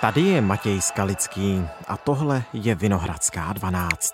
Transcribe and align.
Tady 0.00 0.20
je 0.20 0.40
Matěj 0.40 0.80
Skalický 0.80 1.62
a 1.88 1.96
tohle 1.96 2.42
je 2.52 2.74
Vinohradská 2.74 3.52
12. 3.52 4.10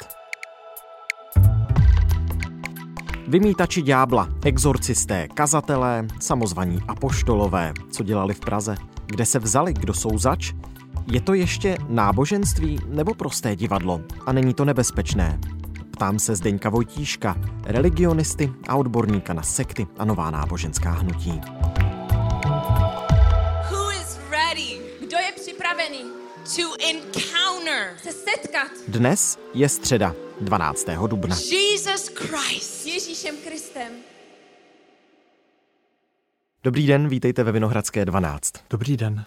Vymítači 3.29 3.83
ďábla, 3.83 4.29
exorcisté, 4.45 5.29
kazatelé, 5.29 6.07
samozvaní 6.21 6.81
apoštolové, 6.89 7.73
co 7.91 8.03
dělali 8.03 8.35
v 8.35 8.41
Praze, 8.41 8.77
kde 9.07 9.27
se 9.27 9.39
vzali, 9.39 9.73
kdo 9.73 9.95
jsou 9.95 10.19
zač? 10.19 10.53
Je 11.13 11.21
to 11.21 11.35
ještě 11.35 11.77
náboženství 11.89 12.79
nebo 12.89 13.15
prosté 13.15 13.57
divadlo? 13.57 14.01
A 14.27 14.33
není 14.33 14.55
to 14.55 14.65
nebezpečné? 14.65 15.39
Ptám 15.91 16.19
se 16.19 16.37
Zdeňka 16.37 16.71
Vojtíška, 16.71 17.37
religionisty 17.65 18.53
a 18.69 18.77
odborníka 18.77 19.33
na 19.33 19.43
sekty 19.43 19.87
a 19.99 20.05
nová 20.05 20.31
náboženská 20.31 20.91
hnutí. 20.91 21.41
Připravený 25.67 26.11
to 26.57 26.75
encounter, 26.89 27.97
se 28.03 28.13
setkat 28.13 28.69
Dnes 28.89 29.39
je 29.55 29.69
středa, 29.69 30.15
12. 30.41 30.87
dubna. 31.07 31.37
Jesus 31.37 32.09
Christ, 32.15 32.87
Ježíšem 32.87 33.37
Kristem? 33.37 33.93
Dobrý 36.67 36.87
den, 36.87 37.09
vítejte 37.09 37.45
ve 37.45 37.53
Vinohradské 37.53 38.05
12. 38.05 38.53
Dobrý 38.71 38.97
den. 38.97 39.25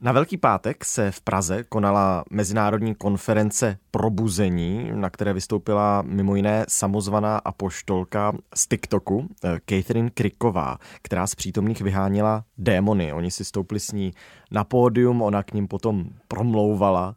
Na 0.00 0.12
Velký 0.12 0.36
pátek 0.36 0.84
se 0.84 1.10
v 1.10 1.20
Praze 1.20 1.64
konala 1.64 2.24
mezinárodní 2.30 2.94
konference 2.94 3.78
Probuzení, 3.90 4.90
na 4.94 5.10
které 5.10 5.32
vystoupila 5.32 6.02
mimo 6.02 6.36
jiné 6.36 6.64
samozvaná 6.68 7.38
apoštolka 7.38 8.32
z 8.54 8.68
TikToku, 8.68 9.28
eh, 9.44 9.58
Catherine 9.70 10.10
Kriková, 10.10 10.78
která 11.02 11.26
z 11.26 11.34
přítomných 11.34 11.80
vyháněla 11.80 12.44
démony. 12.58 13.12
Oni 13.12 13.30
si 13.30 13.44
stoupli 13.44 13.80
s 13.80 13.92
ní 13.92 14.12
na 14.50 14.64
pódium, 14.64 15.22
ona 15.22 15.42
k 15.42 15.52
ním 15.52 15.68
potom 15.68 16.04
promlouvala. 16.28 17.16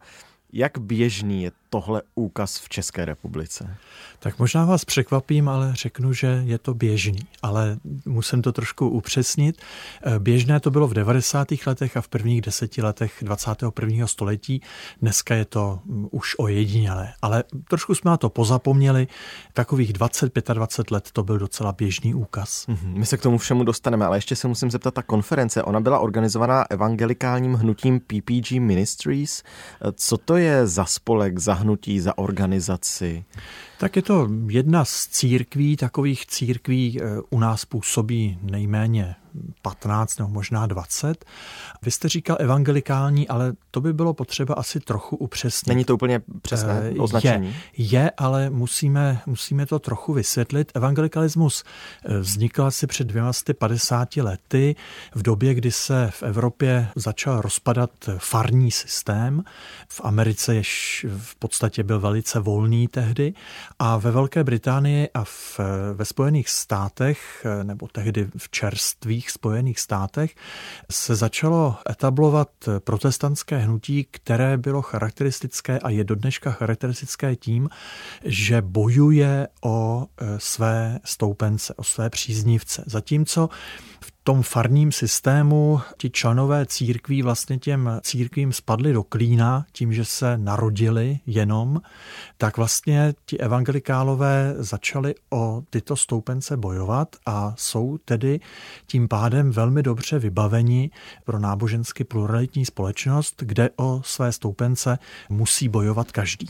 Jak 0.54 0.78
běžný 0.78 1.44
je 1.44 1.52
tohle 1.70 2.02
úkaz 2.16 2.60
v 2.60 2.70
České 2.70 3.06
republice? 3.06 3.76
Tak 4.20 4.40
možná 4.40 4.66
vás 4.66 4.86
překvapím, 4.86 5.50
ale 5.50 5.76
řeknu, 5.76 6.14
že 6.14 6.42
je 6.46 6.58
to 6.58 6.74
běžný. 6.74 7.20
Ale 7.42 7.78
musím 8.06 8.42
to 8.42 8.52
trošku 8.52 8.90
upřesnit. 8.90 9.62
Eh, 10.04 10.20
Běžné 10.20 10.60
to 10.60 10.72
bylo 10.72 10.88
v 10.88 10.94
90. 10.94 11.48
letech 11.68 11.98
a 11.98 12.02
v 12.02 12.08
prvních 12.08 12.42
deseti 12.42 12.82
letech 12.82 13.14
21. 13.22 14.08
století. 14.08 14.62
Dneska 15.02 15.36
je 15.36 15.46
to 15.46 15.80
mm, 15.86 16.08
už 16.12 16.36
ojedinělé. 16.40 17.14
Ale 17.22 17.44
trošku 17.68 17.96
jsme 17.96 18.12
na 18.12 18.18
to 18.18 18.30
pozapomněli. 18.30 19.08
Takových 19.54 19.94
20-25 19.94 20.84
let 20.94 21.10
to 21.14 21.24
byl 21.24 21.38
docela 21.38 21.72
běžný 21.72 22.14
úkaz. 22.14 22.68
Mhm, 22.68 22.94
My 23.00 23.06
se 23.06 23.18
k 23.18 23.22
tomu 23.22 23.38
všemu 23.38 23.64
dostaneme, 23.64 24.06
ale 24.06 24.18
ještě 24.18 24.36
se 24.36 24.48
musím 24.48 24.72
zeptat, 24.72 24.94
ta 24.94 25.02
konference, 25.02 25.64
ona 25.64 25.80
byla 25.80 26.00
organizovaná 26.00 26.66
evangelikálním 26.70 27.54
hnutím 27.54 28.00
PPG 28.00 28.60
Ministries. 28.60 29.44
Eh, 29.82 29.92
Co 29.96 30.18
to 30.18 30.38
je 30.38 30.68
za 30.68 30.86
spolek, 30.86 31.40
za 31.40 31.54
hnutí, 31.60 32.00
za 32.00 32.18
organizaci? 32.18 33.26
Tak 33.80 33.96
je 33.96 34.02
to 34.02 34.28
jedna 34.48 34.86
z 34.86 35.08
církví, 35.08 35.78
takových 35.78 36.26
církví 36.26 37.00
eh, 37.02 37.04
u 37.30 37.40
nás 37.40 37.66
působí 37.66 38.38
nejméně 38.42 39.16
15 39.62 40.20
nebo 40.20 40.30
možná 40.30 40.66
20. 40.66 41.26
Vy 41.82 41.92
jste 41.92 42.10
říkal 42.10 42.38
evangelikální, 42.40 43.28
ale 43.28 43.54
to 43.72 43.82
by 43.82 43.94
bylo 43.94 44.14
potřeba 44.14 44.54
asi 44.54 44.80
trochu 44.80 45.16
upřesnit. 45.16 45.68
Není 45.68 45.86
to 45.86 45.94
úplně 45.94 46.22
přesné 46.42 46.80
Eh, 46.80 47.00
označení? 47.00 47.56
Je, 47.78 48.00
je, 48.00 48.12
ale 48.18 48.50
musíme, 48.50 49.22
musíme 49.26 49.66
to 49.66 49.80
trochu 49.80 50.14
vysvětlit. 50.14 50.72
Evangelikalismus 50.76 51.64
eh, 52.06 52.18
vznikl 52.18 52.64
asi 52.64 52.88
před 52.88 53.08
250 53.08 54.16
lety 54.16 54.76
v 55.16 55.22
době, 55.22 55.54
kdy 55.54 55.72
se 55.72 56.10
v 56.12 56.24
Evropě 56.24 56.88
začal 56.96 57.42
rozpadat 57.42 57.92
farní 58.18 58.72
systém. 58.72 59.44
V 59.88 60.02
Americe 60.04 60.56
jež 60.56 61.06
v 61.18 61.36
podstatě 61.36 61.84
byl 61.84 62.00
velice 62.00 62.40
volný 62.40 62.88
tehdy 62.88 63.34
a 63.80 63.98
ve 63.98 64.12
Velké 64.12 64.44
Británii 64.44 65.10
a 65.14 65.24
v, 65.24 65.60
ve 65.94 66.06
Spojených 66.06 66.50
státech, 66.50 67.46
eh, 67.46 67.64
nebo 67.64 67.88
tehdy 67.88 68.28
v 68.38 68.50
čerstvých 69.20 69.32
Spojených 69.32 69.80
státech, 69.80 70.36
se 70.92 71.16
začalo 71.16 71.76
etablovat 71.90 72.50
protestantské 72.80 73.58
hnutí, 73.58 74.08
které 74.12 74.58
bylo 74.58 74.82
charakteristické 74.82 75.80
a 75.80 75.90
je 75.90 76.04
do 76.04 76.16
dneška 76.16 76.52
charakteristické 76.52 77.36
tím, 77.36 77.70
že 78.24 78.62
bojuje 78.62 79.48
o 79.64 80.08
e, 80.18 80.40
své 80.40 81.00
stoupence, 81.06 81.74
o 81.74 81.84
své 81.84 82.10
příznivce. 82.10 82.84
Zatímco 82.86 83.50
v 84.02 84.12
tom 84.24 84.44
farním 84.44 84.92
systému 84.92 85.82
ti 85.98 86.10
členové 86.10 86.66
církví 86.66 87.22
vlastně 87.22 87.58
těm 87.58 88.00
církvím 88.02 88.54
spadli 88.54 88.94
do 88.94 89.04
klína 89.04 89.66
tím, 89.72 89.94
že 89.94 90.06
se 90.06 90.38
narodili 90.38 91.20
jenom, 91.26 91.82
tak 92.38 92.58
vlastně 92.58 93.14
ti 93.26 93.38
evangelikálové 93.38 94.56
začali 94.58 95.16
o 95.30 95.64
tyto 95.70 95.96
stoupence 95.96 96.58
bojovat 96.58 97.16
a 97.26 97.54
jsou 97.58 97.98
tedy 97.98 98.40
tím 98.88 99.08
pádem 99.08 99.52
velmi 99.52 99.84
dobře 99.84 100.20
vybaveni 100.20 100.92
pro 101.26 101.40
nábožensky 101.40 102.04
pluralitní 102.04 102.66
společnost, 102.66 103.36
kde 103.46 103.70
o 103.76 104.02
své 104.04 104.32
stoupence 104.32 105.00
musí 105.30 105.70
bojovat 105.70 106.12
každý. 106.12 106.50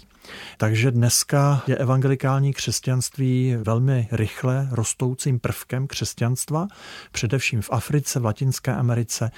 Takže 0.57 0.91
dneska 0.91 1.63
je 1.67 1.77
evangelikální 1.77 2.53
křesťanství 2.53 3.55
velmi 3.63 4.07
rychle 4.11 4.67
rostoucím 4.71 5.39
prvkem 5.39 5.87
křesťanstva, 5.87 6.67
především 7.11 7.61
v 7.61 7.69
Africe, 7.71 8.19
v 8.19 8.25
Latinské 8.25 8.75
Americe, 8.75 9.31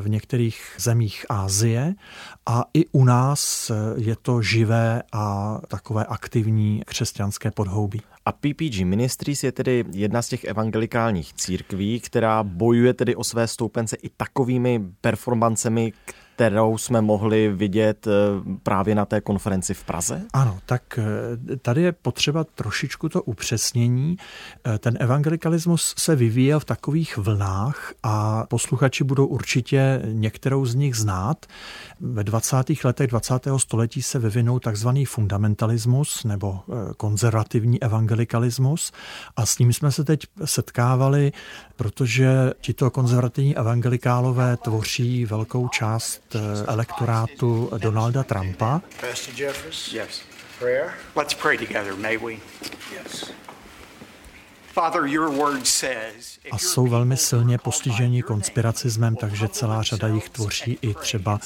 v 0.00 0.08
některých 0.08 0.74
zemích 0.78 1.26
Ázie 1.28 1.94
a 2.46 2.64
i 2.74 2.86
u 2.92 3.04
nás 3.04 3.70
je 3.96 4.16
to 4.22 4.42
živé 4.42 5.02
a 5.12 5.58
takové 5.68 6.04
aktivní 6.04 6.82
křesťanské 6.86 7.50
podhoubí. 7.50 8.00
A 8.26 8.32
PPG 8.32 8.84
Ministries 8.84 9.44
je 9.44 9.52
tedy 9.52 9.84
jedna 9.92 10.22
z 10.22 10.28
těch 10.28 10.44
evangelikálních 10.44 11.32
církví, 11.32 12.00
která 12.00 12.42
bojuje 12.42 12.94
tedy 12.94 13.16
o 13.16 13.24
své 13.24 13.48
stoupence 13.48 13.96
i 13.96 14.08
takovými 14.08 14.80
performancemi, 15.00 15.92
kterou 16.42 16.78
jsme 16.78 17.00
mohli 17.00 17.48
vidět 17.48 18.06
eh, 18.06 18.10
právě 18.62 18.94
na 18.94 19.04
té 19.04 19.20
konferenci 19.20 19.74
v 19.74 19.84
Praze? 19.84 20.22
Ano, 20.32 20.58
tak 20.66 20.98
eh, 20.98 21.56
tady 21.56 21.82
je 21.82 21.92
potřeba 21.92 22.44
trošičku 22.44 23.08
to 23.08 23.22
upřesnění. 23.22 24.16
Eh, 24.66 24.78
Ten 24.78 24.96
evangelikalismus 25.00 25.94
se 25.98 26.16
vyvíjel 26.16 26.60
v 26.60 26.64
takových 26.64 27.16
vlnách 27.16 27.92
a 28.02 28.46
posluchači 28.46 29.04
budou 29.04 29.26
určitě 29.26 30.02
některou 30.04 30.66
z 30.66 30.74
nich 30.74 30.96
znát. 30.96 31.46
Ve 32.00 32.24
20. 32.24 32.56
letech 32.84 33.06
20. 33.06 33.48
století 33.56 34.02
se 34.02 34.18
vyvinul 34.18 34.60
takzvaný 34.60 35.04
fundamentalismus 35.04 36.24
nebo 36.24 36.60
konzervativní 36.96 37.82
evangelikalismus 37.82 38.92
a 39.36 39.46
s 39.46 39.58
ním 39.58 39.72
jsme 39.72 39.92
se 39.92 40.04
teď 40.04 40.20
setkávali, 40.44 41.32
protože 41.82 42.52
tito 42.60 42.90
konzervativní 42.90 43.56
evangelikálové 43.56 44.56
tvoří 44.56 45.24
velkou 45.24 45.68
část 45.68 46.36
elektorátu 46.66 47.70
Donalda 47.78 48.22
Trumpa. 48.22 48.80
Pastor 49.00 49.34
Jeffers? 49.36 49.92
Yes. 49.92 50.22
Prayer? 50.58 50.90
Let's 51.16 51.34
pray 51.34 51.58
together, 51.58 51.94
may 51.96 52.16
we? 52.18 52.32
Yes. 52.94 53.32
A 54.76 55.06
your 55.06 55.58
jsou 56.58 56.86
velmi 56.86 57.16
silně 57.16 57.58
postiženi 57.58 58.22
konspiracismem, 58.22 59.16
takže 59.16 59.48
celá 59.48 59.82
řada 59.82 60.08
jich 60.08 60.28
tvoří 60.28 60.78
i 60.82 60.94
třeba 60.94 61.40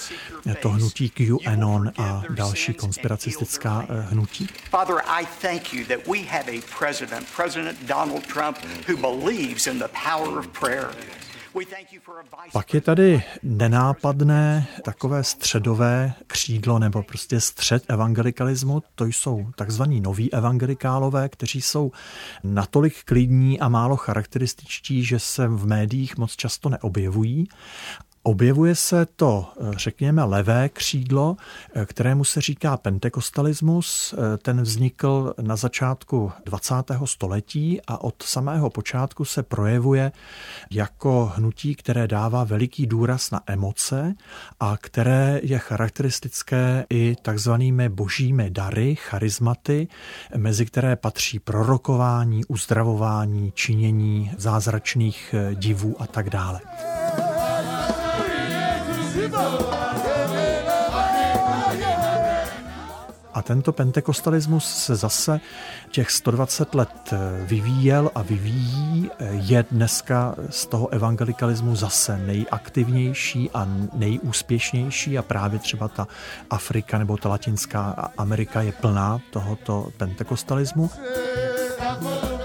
to 0.63 0.69
hnutí 0.69 1.11
QAnon 1.11 1.93
a 1.99 2.23
další 2.31 2.75
konspiracistická 2.75 3.87
eh, 3.89 4.01
hnutí. 4.11 4.49
Father, 4.71 4.97
I 5.07 5.27
thank 5.43 5.75
you 5.75 5.85
that 5.85 6.07
we 6.07 6.19
have 6.19 6.49
a 6.49 6.61
president, 6.79 7.27
President 7.37 7.79
Donald 7.87 8.27
Trump, 8.27 8.59
who 8.89 8.97
believes 8.97 9.67
in 9.67 9.79
the 9.79 9.89
power 10.05 10.39
of 10.39 10.47
prayer. 10.47 10.91
Pak 12.53 12.75
je 12.75 12.81
tady 12.81 13.23
nenápadné 13.43 14.67
takové 14.85 15.25
středové 15.25 16.15
křídlo 16.27 16.79
nebo 16.79 17.03
prostě 17.03 17.41
střed 17.41 17.85
evangelikalismu. 17.89 18.83
To 18.95 19.05
jsou 19.05 19.47
takzvaní 19.57 20.01
noví 20.01 20.33
evangelikálové, 20.33 21.29
kteří 21.29 21.63
jsou 21.63 21.93
natolik 22.45 23.05
klidní 23.05 23.61
a 23.61 23.69
málo 23.69 23.97
charakterističtí, 23.97 25.05
že 25.05 25.19
se 25.19 25.49
v 25.49 25.67
médiích 25.67 26.17
moc 26.17 26.37
často 26.37 26.69
neobjevují. 26.69 27.49
Objevuje 28.27 28.75
se 28.75 29.07
to, 29.17 29.53
řekněme, 29.77 30.25
levé 30.25 30.69
křídlo, 30.69 31.37
kterému 31.85 32.25
se 32.25 32.41
říká 32.41 32.77
pentekostalismus. 32.77 34.15
Ten 34.43 34.63
vznikl 34.63 35.35
na 35.41 35.57
začátku 35.57 36.33
20. 36.45 36.75
století 37.05 37.81
a 37.87 38.05
od 38.05 38.23
samého 38.23 38.71
počátku 38.71 39.25
se 39.25 39.43
projevuje 39.43 40.13
jako 40.71 41.33
hnutí, 41.37 41.75
které 41.75 42.09
dává 42.09 42.45
veliký 42.45 42.87
důraz 42.87 43.31
na 43.31 43.41
emoce 43.47 44.15
a 44.61 44.77
které 44.81 45.41
je 45.43 45.59
charakteristické 45.59 46.87
i 46.91 47.17
takzvanými 47.23 47.89
božími 47.89 48.51
dary, 48.51 48.95
charizmaty, 48.95 49.89
mezi 50.37 50.67
které 50.67 50.97
patří 50.97 51.39
prorokování, 51.39 52.45
uzdravování, 52.45 53.53
činění 53.55 54.33
zázračných 54.39 55.35
divů 55.55 56.03
a 56.03 56.07
tak 56.07 56.31
dále. 56.31 56.61
A 63.35 63.43
tento 63.43 63.73
pentekostalismus 63.73 64.65
se 64.65 64.97
zase 64.97 65.41
těch 65.91 66.11
120 66.11 66.75
let 66.75 67.15
vyvíjel 67.45 68.11
a 68.15 68.23
vyvíjí. 68.23 69.11
Je 69.31 69.65
dneska 69.71 70.35
z 70.51 70.67
toho 70.67 70.89
evangelikalismu 70.89 71.77
zase 71.77 72.19
nejaktivnější 72.19 73.51
a 73.55 73.69
nejúspěšnější 73.93 75.19
a 75.19 75.23
právě 75.23 75.59
třeba 75.59 75.89
ta 75.89 76.09
Afrika 76.51 76.99
nebo 76.99 77.17
ta 77.17 77.29
Latinská 77.29 78.11
Amerika 78.19 78.63
je 78.63 78.73
plná 78.73 79.21
tohoto 79.31 79.89
pentekostalismu. 79.97 80.91
Yeah. 81.03 82.36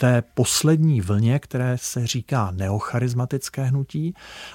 Té 0.00 0.22
poslední 0.34 1.00
vlně, 1.00 1.38
které 1.38 1.78
se 1.78 2.06
říká 2.06 2.50
neocharizmatické 2.50 3.62
hnutí. 3.64 4.14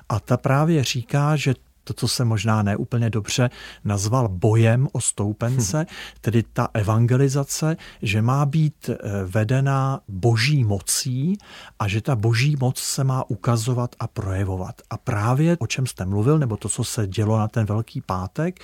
A 0.09 0.19
ta 0.19 0.37
právě 0.37 0.83
říká, 0.83 1.35
že 1.35 1.53
to, 1.85 1.93
co 1.93 2.07
se 2.07 2.25
možná 2.25 2.63
neúplně 2.63 3.09
dobře 3.09 3.49
nazval 3.83 4.27
bojem 4.27 4.87
o 4.91 5.01
stoupence, 5.01 5.81
hm. 5.81 5.85
tedy 6.21 6.43
ta 6.53 6.67
evangelizace, 6.73 7.77
že 8.01 8.21
má 8.21 8.45
být 8.45 8.89
eh, 8.89 8.97
vedena 9.25 9.99
boží 10.07 10.63
mocí 10.63 11.37
a 11.79 11.87
že 11.87 12.01
ta 12.01 12.15
boží 12.15 12.55
moc 12.59 12.79
se 12.79 13.03
má 13.03 13.29
ukazovat 13.29 13.95
a 13.99 14.07
projevovat. 14.07 14.81
A 14.89 14.97
právě 14.97 15.57
o 15.59 15.67
čem 15.67 15.87
jste 15.87 16.05
mluvil, 16.05 16.39
nebo 16.39 16.57
to, 16.57 16.69
co 16.69 16.83
se 16.83 17.07
dělo 17.07 17.37
na 17.37 17.47
ten 17.47 17.65
Velký 17.65 18.01
pátek, 18.01 18.59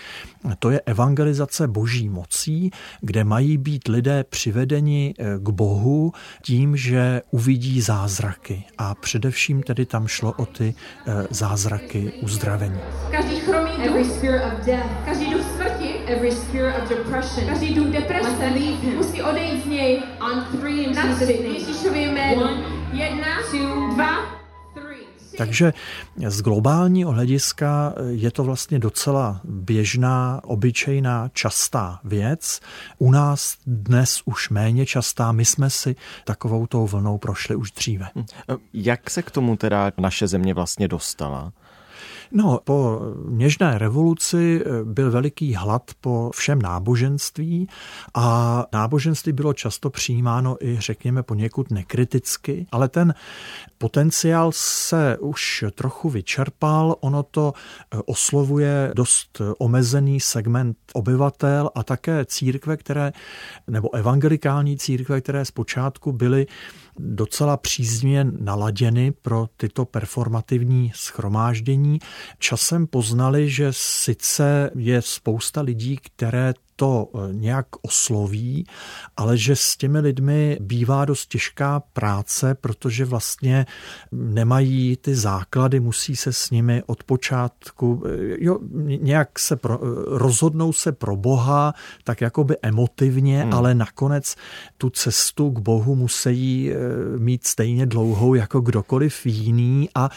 to 0.60 0.70
je 0.70 0.82
evangelizace 0.82 1.68
boží 1.68 2.10
mocí, 2.10 2.72
kde 3.02 3.24
mají 3.24 3.58
být 3.58 3.88
lidé 3.88 4.24
přivedeni 4.24 5.14
eh, 5.20 5.40
k 5.40 5.50
Bohu 5.50 6.14
tím, 6.42 6.78
že 6.78 7.22
uvidí 7.32 7.82
zázraky. 7.82 8.64
A 8.78 8.96
především 8.96 9.64
tedy 9.64 9.86
tam 9.86 10.08
šlo 10.08 10.34
o 10.38 10.46
ty 10.46 10.76
eh, 11.08 11.28
zázraky 11.30 12.12
uzdravení 12.22 12.80
každý 13.12 13.40
chromý 13.40 13.72
duch, 13.72 13.86
every 13.86 14.06
spirit 14.06 14.42
of 14.46 14.66
death, 14.66 15.06
každý 15.06 15.34
duch 15.34 15.42
smrti, 15.56 15.94
every 16.08 16.32
spirit 16.32 16.76
of 16.84 16.90
depression, 16.90 17.48
každý 17.48 17.74
duch 17.74 17.88
deprese. 17.88 18.50
Musí 18.96 19.22
odejít 19.22 19.64
z 19.64 19.68
něj. 19.68 20.04
On 20.32 20.46
three 20.60 20.84
in 20.84 20.96
na 20.96 21.16
tři, 21.16 21.34
Ježíšově 21.34 22.12
jméno. 22.12 22.50
Jedna, 22.94 23.28
two, 23.52 23.94
dva, 23.94 24.42
takže 25.38 25.74
z 26.28 26.42
globálního 26.42 27.12
hlediska 27.12 27.94
je 28.10 28.32
to 28.32 28.44
vlastně 28.44 28.80
docela 28.80 29.42
běžná, 29.44 30.42
obyčejná, 30.44 31.30
častá 31.34 32.00
věc. 32.04 32.60
U 32.98 33.12
nás 33.12 33.58
dnes 33.68 34.22
už 34.26 34.50
méně 34.50 34.86
častá, 34.86 35.32
my 35.32 35.46
jsme 35.46 35.70
si 35.70 35.96
takovou 36.26 36.68
tou 36.68 36.88
vlnou 36.88 37.18
prošli 37.18 37.56
už 37.56 37.72
dříve. 37.72 38.08
Hm. 38.16 38.26
Jak 38.74 39.10
se 39.10 39.22
k 39.22 39.32
tomu 39.32 39.56
teda 39.56 39.92
naše 39.98 40.28
země 40.28 40.54
vlastně 40.54 40.88
dostala? 40.88 41.52
No, 42.34 42.60
po 42.64 43.02
něžné 43.30 43.78
revoluci 43.78 44.64
eh, 44.66 44.84
byl 44.84 45.12
veliký 45.12 45.56
hlad 45.56 45.92
po 46.02 46.32
všem 46.36 46.62
náboženství 46.62 47.68
a 48.14 48.66
náboženství 48.74 49.34
bylo 49.34 49.54
často 49.54 49.90
přijímáno 49.90 50.58
i, 50.66 50.80
řekněme, 50.80 51.24
poněkud 51.24 51.72
nekriticky, 51.72 52.68
ale 52.72 52.90
ten 52.90 53.14
potenciál 53.78 54.52
se 54.56 55.18
už 55.18 55.66
trochu 55.76 56.10
vyčerpal, 56.10 56.96
ono 57.00 57.24
to 57.24 57.54
eh, 57.54 57.98
oslovuje 58.06 58.92
dost 58.96 59.42
omezený 59.58 60.20
segment 60.20 60.78
obyvatel 60.94 61.70
a 61.76 61.84
také 61.84 62.26
církve, 62.26 62.78
které, 62.78 63.12
nebo 63.68 63.96
evangelikální 63.96 64.78
církve, 64.78 65.22
které 65.22 65.46
zpočátku 65.46 66.12
byly 66.12 66.48
docela 67.00 67.58
příznivě 67.58 68.26
naladěny 68.40 69.12
pro 69.12 69.48
tyto 69.58 69.86
performativní 69.86 70.92
schromáždění. 70.96 72.00
Časem 72.40 72.88
poznali, 72.88 73.50
že 73.50 73.68
sice 73.72 74.72
je 74.76 75.02
spousta 75.02 75.62
lidí, 75.62 75.98
které 75.98 76.54
to 76.82 77.10
eh, 77.14 77.20
nějak 77.32 77.66
osloví, 77.82 78.66
ale 79.18 79.38
že 79.38 79.56
s 79.56 79.78
těmi 79.78 80.00
lidmi 80.00 80.58
bývá 80.62 81.06
dost 81.06 81.26
těžká 81.26 81.80
práce, 81.80 82.56
protože 82.56 83.06
vlastně 83.06 83.66
nemají 84.12 84.98
ty 84.98 85.16
základy, 85.16 85.80
musí 85.80 86.16
se 86.16 86.34
s 86.34 86.50
nimi 86.50 86.84
od 86.86 87.04
počátku, 87.04 88.04
eh, 88.06 88.10
jo, 88.40 88.60
nějak 89.02 89.40
se 89.40 89.56
pro, 89.56 89.80
eh, 89.84 89.88
rozhodnou 90.06 90.74
se 90.74 90.92
pro 90.92 91.16
Boha, 91.16 91.74
tak 92.04 92.22
jakoby 92.22 92.56
emotivně, 92.62 93.42
hmm. 93.42 93.54
ale 93.54 93.76
nakonec 93.76 94.36
tu 94.78 94.90
cestu 94.90 95.52
k 95.52 95.60
Bohu 95.60 95.96
musí 95.96 96.72
mít 97.18 97.48
stejně 97.48 97.86
dlouhou 97.86 98.34
jako 98.34 98.62
kdokoliv 98.62 99.26
jiný 99.26 99.90
a 99.96 100.10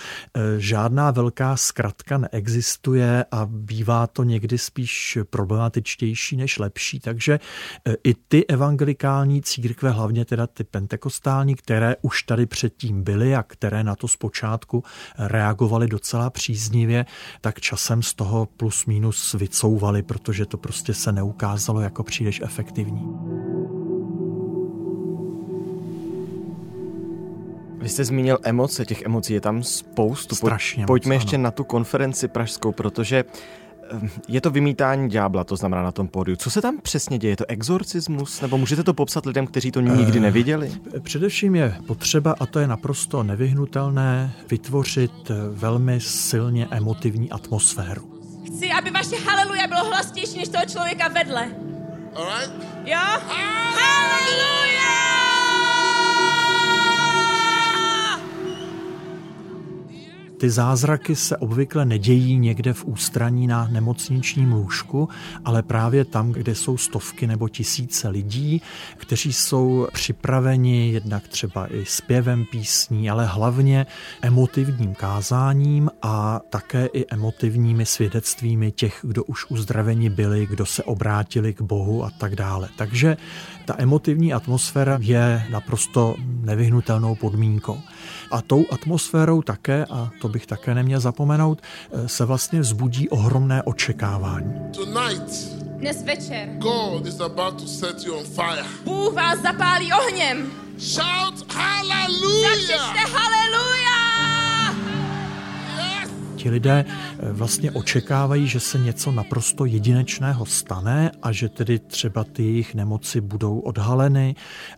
žádná 0.58 1.11
velká 1.11 1.56
zkratka 1.56 2.19
neexistuje 2.19 3.25
a 3.31 3.46
bývá 3.50 4.06
to 4.06 4.25
někdy 4.25 4.58
spíš 4.58 5.19
problematičtější 5.31 6.37
než 6.37 6.53
lepší. 6.58 7.00
Takže 7.00 7.34
e, 7.34 7.94
i 8.04 8.14
ty 8.14 8.46
evangelikální 8.46 9.42
církve, 9.42 9.90
hlavně 9.90 10.24
teda 10.24 10.46
ty 10.46 10.64
pentekostální, 10.64 11.54
které 11.54 11.96
už 12.02 12.22
tady 12.22 12.46
předtím 12.46 13.02
byly 13.02 13.34
a 13.34 13.42
které 13.42 13.84
na 13.84 13.96
to 13.96 14.08
zpočátku 14.08 14.84
reagovaly 15.18 15.88
docela 15.88 16.30
příznivě, 16.30 17.06
tak 17.40 17.60
časem 17.60 18.02
z 18.02 18.14
toho 18.14 18.46
plus 18.46 18.86
minus 18.86 19.34
vycouvali, 19.34 20.02
protože 20.02 20.46
to 20.46 20.56
prostě 20.58 20.94
se 20.94 21.12
neukázalo 21.12 21.80
jako 21.80 22.02
příliš 22.02 22.40
efektivní. 22.44 23.08
Vy 27.84 27.90
jste 27.90 28.04
zmínil 28.04 28.38
emoce, 28.42 28.84
těch 28.84 29.02
emocí 29.02 29.32
je 29.32 29.40
tam 29.40 29.62
spoustu. 29.62 30.34
Strašně 30.34 30.86
Pojďme 30.86 31.14
moc, 31.14 31.22
ještě 31.22 31.36
ano. 31.36 31.42
na 31.42 31.50
tu 31.50 31.64
konferenci 31.64 32.28
pražskou, 32.28 32.72
protože 32.72 33.24
je 34.28 34.40
to 34.40 34.50
vymítání 34.50 35.08
ďábla, 35.10 35.44
to 35.44 35.56
znamená 35.56 35.82
na 35.82 35.92
tom 35.92 36.08
pódiu. 36.08 36.36
Co 36.36 36.50
se 36.50 36.62
tam 36.62 36.78
přesně 36.82 37.19
děje? 37.19 37.32
Je 37.32 37.36
to 37.36 37.44
exorcismus? 37.48 38.40
Nebo 38.40 38.58
můžete 38.58 38.82
to 38.82 38.94
popsat 38.94 39.26
lidem, 39.26 39.46
kteří 39.46 39.70
to 39.70 39.80
nikdy 39.80 40.18
eh, 40.18 40.23
neviděli? 40.23 40.73
Především 41.02 41.54
je 41.54 41.76
potřeba, 41.87 42.35
a 42.40 42.47
to 42.47 42.59
je 42.59 42.66
naprosto 42.66 43.23
nevyhnutelné, 43.23 44.32
vytvořit 44.50 45.30
eh, 45.30 45.35
velmi 45.50 46.00
silně 46.00 46.68
emotivní 46.70 47.30
atmosféru. 47.30 48.11
Chci, 48.47 48.70
aby 48.70 48.90
vaše 48.90 49.16
haleluja 49.16 49.66
bylo 49.66 49.85
hlasnější 49.85 50.38
než 50.38 50.49
toho 50.49 50.64
člověka 50.66 51.09
vedle. 51.09 51.49
Alright? 52.14 52.52
Jo? 52.85 52.99
Haleluja! 53.76 55.24
Ty 60.44 60.50
zázraky 60.50 61.16
se 61.16 61.36
obvykle 61.36 61.84
nedějí 61.84 62.38
někde 62.38 62.72
v 62.72 62.84
ústraní 62.84 63.46
na 63.46 63.68
nemocničním 63.68 64.52
lůžku, 64.52 65.08
ale 65.44 65.62
právě 65.62 66.04
tam, 66.04 66.32
kde 66.32 66.54
jsou 66.54 66.76
stovky 66.76 67.26
nebo 67.26 67.48
tisíce 67.48 68.08
lidí, 68.08 68.62
kteří 68.96 69.32
jsou 69.32 69.86
připraveni 69.92 70.92
jednak 70.92 71.28
třeba 71.28 71.74
i 71.74 71.84
zpěvem 71.84 72.44
písní, 72.44 73.10
ale 73.10 73.26
hlavně 73.26 73.86
emotivním 74.22 74.94
kázáním 74.94 75.90
a 76.02 76.40
také 76.50 76.86
i 76.86 77.06
emotivními 77.10 77.86
svědectvími 77.86 78.72
těch, 78.72 78.98
kdo 79.02 79.24
už 79.24 79.50
uzdraveni 79.50 80.10
byli, 80.10 80.46
kdo 80.46 80.66
se 80.66 80.82
obrátili 80.82 81.54
k 81.54 81.60
Bohu 81.60 82.04
a 82.04 82.10
tak 82.10 82.36
dále. 82.36 82.68
Takže 82.76 83.16
ta 83.64 83.74
emotivní 83.78 84.32
atmosféra 84.32 84.98
je 85.00 85.46
naprosto 85.50 86.16
nevyhnutelnou 86.24 87.14
podmínkou. 87.14 87.78
A 88.31 88.43
tou 88.43 88.64
atmosférou 88.71 89.43
také, 89.43 89.85
a 89.90 90.11
to 90.21 90.28
bych 90.28 90.47
také 90.47 90.75
neměl 90.75 91.00
zapomenout, 91.00 91.62
eh, 91.62 92.09
se 92.09 92.25
vlastně 92.25 92.61
vzbudí 92.61 93.09
ohromné 93.09 93.62
očekávání. 93.62 94.54
Tonight, 94.75 95.54
dnes 95.78 96.02
večer 96.02 96.49
God 96.59 97.07
is 97.07 97.21
about 97.21 97.61
to 97.61 97.66
set 97.66 98.07
you 98.07 98.14
on 98.14 98.25
fire. 98.25 98.64
Bůh 98.85 99.12
vás 99.12 99.38
zapálí 99.38 99.93
ohněm. 99.93 100.52
Shout 100.78 101.52
hallelujah! 101.52 103.11
haleluja! 103.12 104.03
Ti 106.44 106.50
lidé 106.50 106.84
eh, 106.84 107.32
vlastně 107.32 107.70
očekávají, 107.70 108.48
že 108.48 108.60
se 108.60 108.78
něco 108.78 109.12
naprosto 109.12 109.64
jedinečného 109.64 110.46
stane 110.46 111.10
a 111.22 111.32
že 111.32 111.48
tedy 111.48 111.78
třeba 111.78 112.24
ty 112.24 112.42
jejich 112.42 112.74
nemoci 112.74 113.20
budou 113.20 113.58
odhaleny 113.58 114.34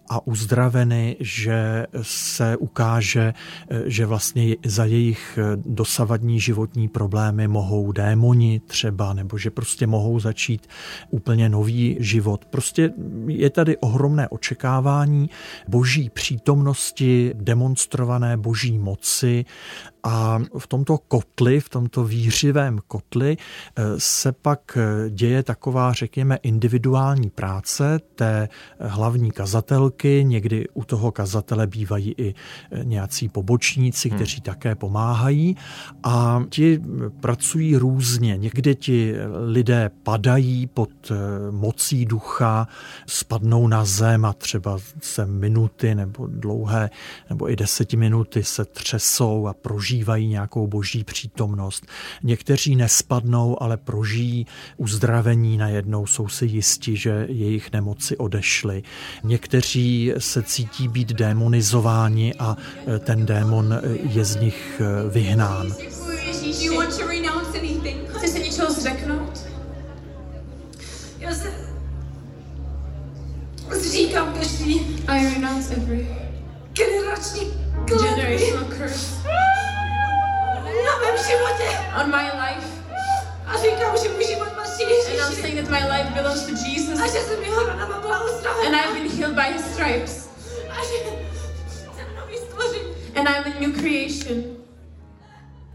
a 0.09 0.27
uzdraveny, 0.27 1.17
že 1.21 1.87
se 2.03 2.57
ukáže, 2.57 3.35
eh, 3.69 3.83
že 3.87 4.07
vlastně 4.07 4.57
za 4.67 4.85
jejich 4.85 5.39
eh, 5.39 5.57
dosavadní 5.67 6.41
životní 6.41 6.89
problémy 6.89 7.49
mohou 7.49 7.93
démoni 7.93 8.61
třeba, 8.67 9.13
nebo 9.13 9.39
že 9.39 9.51
prostě 9.51 9.87
mohou 9.87 10.21
začít 10.21 10.69
úplně 11.11 11.49
nový 11.49 11.97
život. 12.01 12.45
Prostě 12.45 12.93
je 13.27 13.51
tady 13.51 13.77
ohromné 13.77 14.29
očekávání 14.29 15.31
boží 15.69 16.11
přítomnosti, 16.11 17.35
demonstrované 17.35 18.37
boží 18.37 18.79
moci 18.79 19.45
A 20.07 20.39
v 20.59 20.67
tomto 20.67 20.99
kotli, 20.99 21.61
v 21.61 21.69
tomto 21.69 22.05
výřivém 22.05 22.79
kotli 22.87 23.37
eh, 23.37 23.83
se 23.99 24.33
pak 24.33 24.79
eh, 24.81 25.11
děje 25.11 25.43
taková, 25.43 25.93
řekněme, 25.93 26.37
individuální 26.43 27.31
práce 27.31 28.01
té 28.15 28.49
hlavní 28.81 29.31
kazatelky. 29.31 30.25
Někdy 30.27 30.69
u 30.75 30.85
toho 30.85 31.13
kazatele 31.13 31.67
bývají 31.67 32.15
i 32.19 32.35
nějací 32.83 33.29
pobočníci, 33.29 34.09
hmm. 34.09 34.19
kteří 34.19 34.37
hmm. 34.37 34.45
také 34.45 34.75
pomáhají. 34.75 35.57
A 36.03 36.43
ti 36.51 36.81
pracují 37.21 37.77
různě. 37.77 38.37
Někdy 38.37 38.75
ti 38.75 39.15
lidé 39.45 39.91
padají 40.03 40.67
pod 40.67 40.91
mocí 41.51 42.07
ducha, 42.07 42.69
spadnou 43.07 43.69
na 43.69 43.85
zem 43.85 44.25
a 44.25 44.33
třeba 44.33 44.79
se 45.03 45.27
minuty 45.27 45.95
nebo 45.95 46.27
dlouhé 46.27 46.91
nebo 47.31 47.51
i 47.51 47.57
desetiminuty 47.57 48.45
se 48.45 48.65
třesou 48.65 49.47
a 49.47 49.55
prožívají 49.55 49.96
nějakou 50.27 50.67
boží 50.67 51.05
přítomnost. 51.05 51.87
Někteří 52.23 52.77
nespadnou, 52.77 53.63
ale 53.63 53.77
prožijí 53.77 54.47
uzdravení 54.77 55.57
najednou, 55.57 56.07
jsou 56.07 56.29
si 56.29 56.47
jisti, 56.47 56.97
že 56.97 57.27
jejich 57.29 57.73
nemoci 57.73 58.17
odešly. 58.17 58.83
Někteří 59.25 60.13
se 60.19 60.43
cítí 60.43 60.89
být 60.89 61.09
demonizováni 61.09 62.35
a 62.39 62.57
e, 62.87 62.99
ten 62.99 63.27
démon 63.27 63.73
e, 63.73 63.81
je 64.03 64.25
z 64.25 64.37
nich 64.37 64.81
e, 64.81 65.11
vyhnán. 65.11 65.73
Chci 68.17 68.29
se 68.29 68.39
něčeho 68.39 68.73
zřeknout? 68.73 69.47
Já 71.19 71.35
se 71.35 71.53
zříkám 73.71 74.35
každý. 74.35 74.97
I 75.09 75.35
renounce 75.35 75.75
every 75.75 76.09
generační 76.77 77.67
Generational 77.85 78.65
curse. 78.65 79.17
Na 80.85 80.99
mém 80.99 81.17
životě. 81.17 81.79
On 82.01 82.11
my 82.11 82.31
life. 82.43 82.69
A 83.47 83.57
říkám, 83.57 83.99
že 84.03 84.09
můj 84.09 84.27
život 84.27 84.49
patří 84.49 84.83
Ježíši. 84.83 85.21
And 85.21 85.31
I'm 85.31 85.41
saying 85.43 85.61
that 85.61 85.71
my 85.71 85.97
life 85.97 86.11
belongs 86.15 86.43
to 86.43 86.51
Jesus. 86.51 87.01
A 87.01 87.07
že 87.07 87.21
jsem 87.21 87.43
jeho 87.43 87.67
ranama 87.67 88.01
byla 88.01 88.25
uzdravena. 88.25 88.67
And 88.67 88.75
I've 88.75 88.95
been 88.95 89.19
healed 89.19 89.35
by 89.35 89.53
his 89.53 89.73
stripes. 89.73 90.29
A 90.71 90.75
že 90.75 90.97
jsem 91.97 92.07
nový 92.17 92.37
stvoření. 92.37 92.95
And 93.17 93.29
I'm 93.29 93.53
a 93.53 93.61
new 93.61 93.73
creation. 93.73 94.66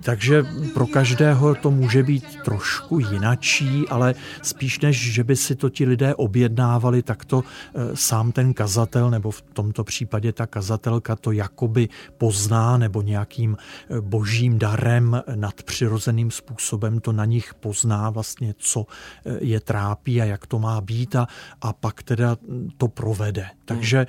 Takže 0.03 0.46
pro 0.74 0.88
každého 0.88 1.55
to 1.55 1.72
může 1.72 2.03
být 2.03 2.25
trošku 2.46 3.00
jinačí, 3.00 3.88
ale 3.89 4.15
spíš 4.41 4.79
než, 4.79 5.13
že 5.13 5.24
by 5.24 5.36
si 5.36 5.55
to 5.55 5.70
ti 5.70 5.86
lidé 5.86 6.15
objednávali, 6.15 7.03
tak 7.03 7.25
to 7.25 7.43
eh, 7.43 7.96
sám 7.96 8.31
ten 8.31 8.53
kazatel, 8.53 9.10
nebo 9.10 9.31
v 9.31 9.41
tomto 9.41 9.84
případě 9.84 10.34
ta 10.34 10.48
kazatelka 10.48 11.15
to 11.15 11.31
jakoby 11.31 11.89
pozná, 12.17 12.77
nebo 12.77 13.01
nějakým 13.01 13.58
eh, 13.58 14.01
božím 14.01 14.60
darem, 14.60 15.22
nadpřirozeným 15.36 16.31
způsobem 16.31 17.00
to 17.00 17.12
na 17.12 17.25
nich 17.25 17.53
pozná 17.53 18.10
vlastně, 18.10 18.53
co 18.58 18.86
eh, 18.86 19.38
je 19.41 19.60
trápí 19.60 20.22
a 20.22 20.25
jak 20.25 20.48
to 20.48 20.60
má 20.60 20.81
být 20.81 21.15
a, 21.15 21.27
a 21.62 21.74
pak 21.74 22.03
teda 22.03 22.38
to 22.77 22.88
provede. 22.88 23.61
Takže... 23.74 24.08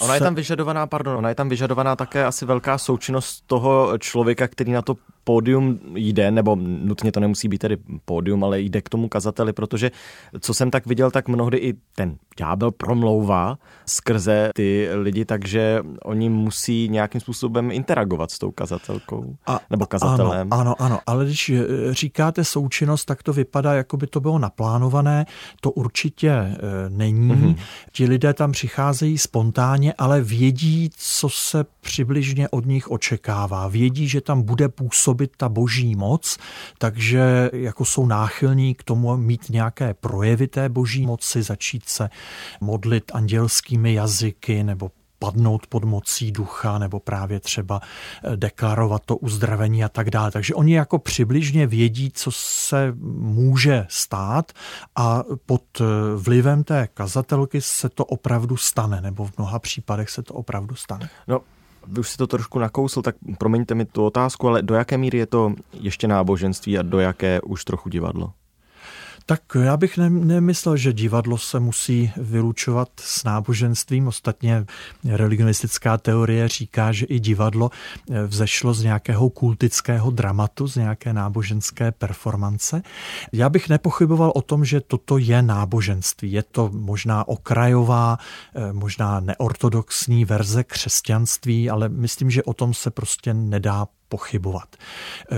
Ona 0.00 0.14
je 0.14 0.20
tam 0.20 0.34
vyžadovaná, 0.34 0.86
pardon, 0.86 1.16
ona 1.16 1.28
je 1.28 1.34
tam 1.34 1.48
vyžadovaná 1.48 1.96
také 1.96 2.24
asi 2.24 2.46
velká 2.46 2.78
součinnost 2.78 3.44
toho 3.46 3.98
člověka, 3.98 4.48
který 4.48 4.72
na 4.72 4.82
to 4.82 4.96
pódium 5.30 5.78
jde, 5.94 6.30
nebo 6.30 6.56
nutně 6.60 7.12
to 7.12 7.20
nemusí 7.20 7.48
být 7.48 7.58
tedy 7.58 7.76
pódium, 8.04 8.44
ale 8.44 8.60
jde 8.60 8.82
k 8.82 8.88
tomu 8.88 9.08
kazateli, 9.08 9.52
protože 9.52 9.90
co 10.40 10.54
jsem 10.54 10.70
tak 10.70 10.86
viděl, 10.86 11.10
tak 11.10 11.28
mnohdy 11.28 11.58
i 11.58 11.74
ten 11.94 12.16
ďábel 12.38 12.70
promlouvá 12.70 13.58
skrze 13.86 14.50
ty 14.54 14.88
lidi, 14.92 15.24
takže 15.24 15.82
oni 16.04 16.28
musí 16.28 16.88
nějakým 16.88 17.20
způsobem 17.20 17.70
interagovat 17.70 18.30
s 18.30 18.38
tou 18.38 18.50
kazatelkou 18.50 19.36
a, 19.46 19.60
nebo 19.70 19.86
kazatelem. 19.86 20.48
Ano, 20.50 20.60
ano, 20.60 20.74
ano, 20.78 20.98
ale 21.06 21.24
když 21.24 21.50
eh, 21.50 21.64
říkáte 21.90 22.44
součinnost, 22.44 23.04
tak 23.04 23.22
to 23.22 23.32
vypadá, 23.32 23.74
jako 23.74 23.96
by 23.96 24.06
to 24.06 24.20
bylo 24.20 24.38
naplánované. 24.38 25.26
To 25.60 25.70
určitě 25.70 26.30
e, 26.30 26.56
není. 26.88 27.30
Mm-hmm. 27.30 27.56
Ti 27.92 28.06
lidé 28.06 28.34
tam 28.34 28.52
přicházejí 28.52 29.18
spontánně, 29.18 29.94
ale 29.98 30.20
vědí, 30.20 30.90
co 30.96 31.28
se 31.28 31.64
přibližně 31.80 32.48
od 32.48 32.66
nich 32.66 32.90
očekává. 32.90 33.68
Vědí, 33.68 34.08
že 34.08 34.20
tam 34.20 34.42
bude 34.42 34.68
působit 34.68 35.19
ta 35.26 35.48
boží 35.48 35.96
moc, 35.96 36.38
takže 36.78 37.50
jako 37.52 37.84
jsou 37.84 38.06
náchylní 38.06 38.74
k 38.74 38.82
tomu 38.82 39.16
mít 39.16 39.50
nějaké 39.50 39.94
projevy 39.94 40.46
té 40.46 40.68
boží 40.68 41.06
moci, 41.06 41.42
začít 41.42 41.88
se 41.88 42.10
modlit 42.60 43.10
andělskými 43.14 43.94
jazyky 43.94 44.62
nebo 44.62 44.90
padnout 45.20 45.66
pod 45.66 45.84
mocí 45.84 46.32
ducha 46.32 46.78
nebo 46.78 47.00
právě 47.00 47.40
třeba 47.40 47.80
eh, 47.80 48.36
deklarovat 48.36 49.02
to 49.06 49.16
uzdravení 49.16 49.84
a 49.84 49.88
tak 49.88 50.10
dále. 50.10 50.30
Takže 50.30 50.54
oni 50.54 50.74
jako 50.74 50.98
přibližně 50.98 51.66
vědí, 51.66 52.10
co 52.10 52.30
se 52.32 52.94
může 53.18 53.86
stát 53.88 54.52
a 54.96 55.24
pod 55.46 55.62
eh, 55.80 55.84
vlivem 56.16 56.64
té 56.64 56.88
kazatelky 56.94 57.60
se 57.60 57.88
to 57.88 58.04
opravdu 58.04 58.56
stane, 58.56 59.00
nebo 59.00 59.24
v 59.24 59.38
mnoha 59.38 59.58
případech 59.58 60.10
se 60.10 60.22
to 60.22 60.34
opravdu 60.34 60.74
stane. 60.74 61.08
No, 61.28 61.40
vy 61.86 62.00
už 62.00 62.08
si 62.10 62.16
to 62.16 62.26
trošku 62.26 62.58
nakousl, 62.58 63.02
tak 63.02 63.16
promiňte 63.38 63.74
mi 63.74 63.84
tu 63.84 64.04
otázku, 64.04 64.48
ale 64.48 64.62
do 64.62 64.74
jaké 64.74 64.98
míry 64.98 65.18
je 65.18 65.26
to 65.26 65.54
ještě 65.72 66.08
náboženství 66.08 66.78
a 66.78 66.82
do 66.82 67.00
jaké 67.00 67.40
už 67.40 67.64
trochu 67.64 67.88
divadlo? 67.88 68.32
Tak 69.30 69.42
já 69.62 69.76
bych 69.76 69.98
ne, 69.98 70.10
nemyslel, 70.10 70.76
že 70.76 70.92
divadlo 70.92 71.38
se 71.38 71.60
musí 71.60 72.12
vylučovat 72.16 72.88
s 73.00 73.24
náboženstvím. 73.24 74.08
Ostatně 74.08 74.66
religionistická 75.04 75.98
teorie 75.98 76.48
říká, 76.48 76.92
že 76.92 77.06
i 77.06 77.20
divadlo 77.20 77.70
eh, 77.70 78.26
vzešlo 78.26 78.74
z 78.74 78.82
nějakého 78.82 79.30
kultického 79.30 80.10
dramatu, 80.10 80.66
z 80.68 80.76
nějaké 80.76 81.12
náboženské 81.12 81.92
performance. 81.92 82.82
Já 83.32 83.48
bych 83.48 83.68
nepochyboval 83.68 84.32
o 84.34 84.42
tom, 84.42 84.64
že 84.64 84.80
toto 84.80 85.18
je 85.18 85.42
náboženství. 85.42 86.32
Je 86.32 86.42
to 86.42 86.70
možná 86.72 87.28
okrajová, 87.28 88.18
eh, 88.54 88.72
možná 88.72 89.20
neortodoxní 89.20 90.24
verze 90.24 90.64
křesťanství, 90.64 91.70
ale 91.70 91.88
myslím, 91.88 92.30
že 92.30 92.42
o 92.42 92.54
tom 92.54 92.74
se 92.74 92.90
prostě 92.90 93.34
nedá 93.34 93.86
pochybovat. 94.08 94.76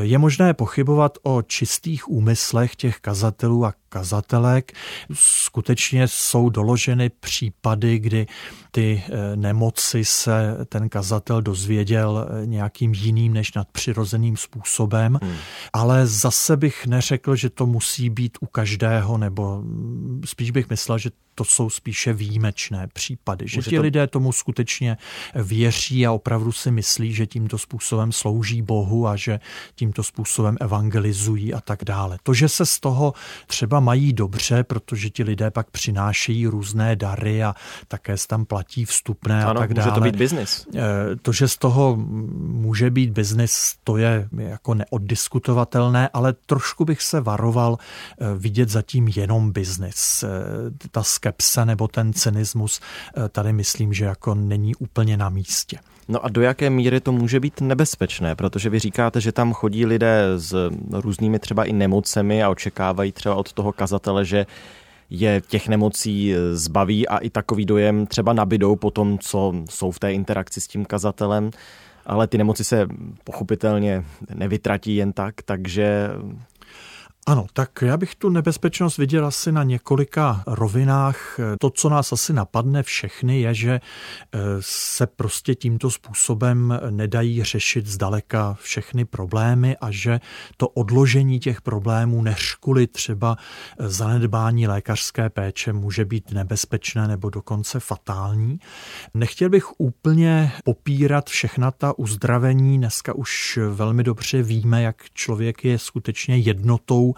Je 0.00 0.18
možné 0.18 0.54
pochybovat 0.54 1.18
o 1.22 1.42
čistých 1.42 2.08
úmyslech 2.08 2.76
těch 2.76 3.00
kazatelů 3.00 3.66
a 3.66 3.74
kazatelek. 3.92 4.72
Skutečně 5.12 6.08
jsou 6.08 6.48
doloženy 6.48 7.10
případy, 7.10 7.98
kdy 7.98 8.26
ty 8.70 9.02
eh, 9.06 9.36
nemoci 9.36 10.04
se 10.04 10.56
ten 10.68 10.88
kazatel 10.88 11.42
dozvěděl 11.42 12.26
eh, 12.42 12.46
nějakým 12.46 12.94
jiným 12.94 13.32
než 13.32 13.52
nadpřirozeným 13.54 14.36
způsobem, 14.36 15.18
hmm. 15.22 15.36
ale 15.72 16.06
zase 16.06 16.56
bych 16.56 16.86
neřekl, 16.86 17.36
že 17.36 17.50
to 17.50 17.66
musí 17.66 18.10
být 18.10 18.38
u 18.40 18.46
každého, 18.46 19.18
nebo 19.18 19.62
mm, 19.62 20.22
spíš 20.24 20.50
bych 20.50 20.70
myslel, 20.70 20.98
že 20.98 21.10
to 21.34 21.44
jsou 21.44 21.70
spíše 21.70 22.12
výjimečné 22.12 22.88
případy, 22.92 23.48
že 23.48 23.62
ti 23.62 23.76
to... 23.76 23.82
lidé 23.82 24.06
tomu 24.06 24.32
skutečně 24.32 24.96
věří 25.34 26.06
a 26.06 26.12
opravdu 26.12 26.52
si 26.52 26.70
myslí, 26.70 27.14
že 27.14 27.26
tímto 27.26 27.58
způsobem 27.58 28.12
slouží 28.12 28.62
Bohu 28.62 29.06
a 29.08 29.16
že 29.16 29.40
tímto 29.74 30.02
způsobem 30.02 30.56
evangelizují 30.60 31.54
a 31.54 31.60
tak 31.60 31.84
dále. 31.84 32.18
To, 32.22 32.34
že 32.34 32.48
se 32.48 32.66
z 32.66 32.80
toho 32.80 33.14
třeba 33.46 33.80
mají 33.82 34.12
dobře, 34.12 34.64
protože 34.64 35.10
ti 35.10 35.22
lidé 35.22 35.50
pak 35.50 35.70
přinášejí 35.70 36.46
různé 36.46 36.96
dary 36.96 37.44
a 37.44 37.54
také 37.88 38.16
se 38.16 38.28
tam 38.28 38.44
platí 38.44 38.84
vstupné 38.84 39.44
ano, 39.44 39.60
a 39.60 39.62
tak 39.62 39.74
dále. 39.74 39.90
Může 39.90 39.94
to 39.94 40.00
být 40.00 40.16
biznis. 40.16 40.66
Eh, 40.74 40.80
to, 41.22 41.32
že 41.32 41.48
z 41.48 41.56
toho 41.56 41.96
může 42.36 42.90
být 42.90 43.10
biznis, 43.10 43.74
to 43.84 43.96
je 43.96 44.28
jako 44.38 44.74
neoddiskutovatelné, 44.74 46.08
ale 46.12 46.32
trošku 46.32 46.84
bych 46.84 47.02
se 47.02 47.20
varoval 47.20 47.78
eh, 47.78 48.26
vidět 48.38 48.68
zatím 48.68 49.08
jenom 49.08 49.52
biznis. 49.52 50.22
Eh, 50.22 50.28
ta 50.90 51.02
skepse 51.02 51.64
nebo 51.64 51.88
ten 51.88 52.12
cynismus 52.12 52.80
tady 53.28 53.52
myslím, 53.52 53.92
že 53.92 54.04
jako 54.04 54.34
není 54.34 54.74
úplně 54.74 55.16
na 55.16 55.28
místě. 55.28 55.78
No 56.08 56.24
a 56.24 56.28
do 56.28 56.42
jaké 56.42 56.70
míry 56.70 57.00
to 57.00 57.12
může 57.12 57.40
být 57.40 57.60
nebezpečné? 57.60 58.34
Protože 58.34 58.70
vy 58.70 58.78
říkáte, 58.78 59.20
že 59.20 59.32
tam 59.32 59.52
chodí 59.52 59.86
lidé 59.86 60.24
s 60.36 60.70
různými 60.92 61.38
třeba 61.38 61.64
i 61.64 61.72
nemocemi 61.72 62.42
a 62.42 62.50
očekávají 62.50 63.12
třeba 63.12 63.34
od 63.34 63.52
toho 63.52 63.72
kazatele, 63.72 64.24
že 64.24 64.46
je 65.10 65.42
těch 65.48 65.68
nemocí 65.68 66.34
zbaví 66.52 67.08
a 67.08 67.18
i 67.18 67.30
takový 67.30 67.64
dojem 67.64 68.06
třeba 68.06 68.32
nabidou 68.32 68.76
po 68.76 68.90
tom, 68.90 69.18
co 69.18 69.52
jsou 69.70 69.90
v 69.90 69.98
té 69.98 70.12
interakci 70.12 70.60
s 70.60 70.66
tím 70.66 70.84
kazatelem. 70.84 71.50
Ale 72.06 72.26
ty 72.26 72.38
nemoci 72.38 72.64
se 72.64 72.86
pochopitelně 73.24 74.04
nevytratí 74.34 74.96
jen 74.96 75.12
tak, 75.12 75.34
takže 75.44 76.08
Ano, 77.26 77.46
tak 77.52 77.82
já 77.82 77.96
bych 77.96 78.14
tu 78.14 78.28
nebezpečnost 78.28 78.98
viděl 78.98 79.26
asi 79.26 79.52
na 79.52 79.62
několika 79.62 80.42
rovinách. 80.46 81.38
To, 81.60 81.70
co 81.70 81.88
nás 81.88 82.12
asi 82.12 82.32
napadne 82.32 82.82
všechny, 82.82 83.40
je, 83.40 83.54
že 83.54 83.80
eh, 83.80 84.38
se 84.60 85.06
prostě 85.06 85.54
tímto 85.54 85.90
způsobem 85.90 86.78
nedají 86.90 87.44
řešit 87.44 87.86
zdaleka 87.86 88.56
všechny 88.60 89.04
problémy 89.04 89.76
a 89.76 89.90
že 89.90 90.20
to 90.56 90.68
odložení 90.68 91.40
těch 91.40 91.60
problémů, 91.60 92.22
než 92.22 92.54
kvůli 92.54 92.86
třeba 92.86 93.36
zanedbání 93.78 94.66
lékařské 94.66 95.30
péče, 95.30 95.72
může 95.72 96.04
být 96.04 96.32
nebezpečné 96.32 97.08
nebo 97.08 97.30
dokonce 97.30 97.80
fatální. 97.80 98.58
Nechtěl 99.14 99.48
bych 99.48 99.80
úplně 99.80 100.52
popírat 100.64 101.30
všechna 101.30 101.70
ta 101.70 101.98
uzdravení. 101.98 102.78
Dneska 102.78 103.14
už 103.14 103.58
velmi 103.70 104.02
dobře 104.02 104.42
víme, 104.42 104.82
jak 104.82 104.96
člověk 105.14 105.64
je 105.64 105.78
skutečně 105.78 106.36
jednotou 106.36 107.11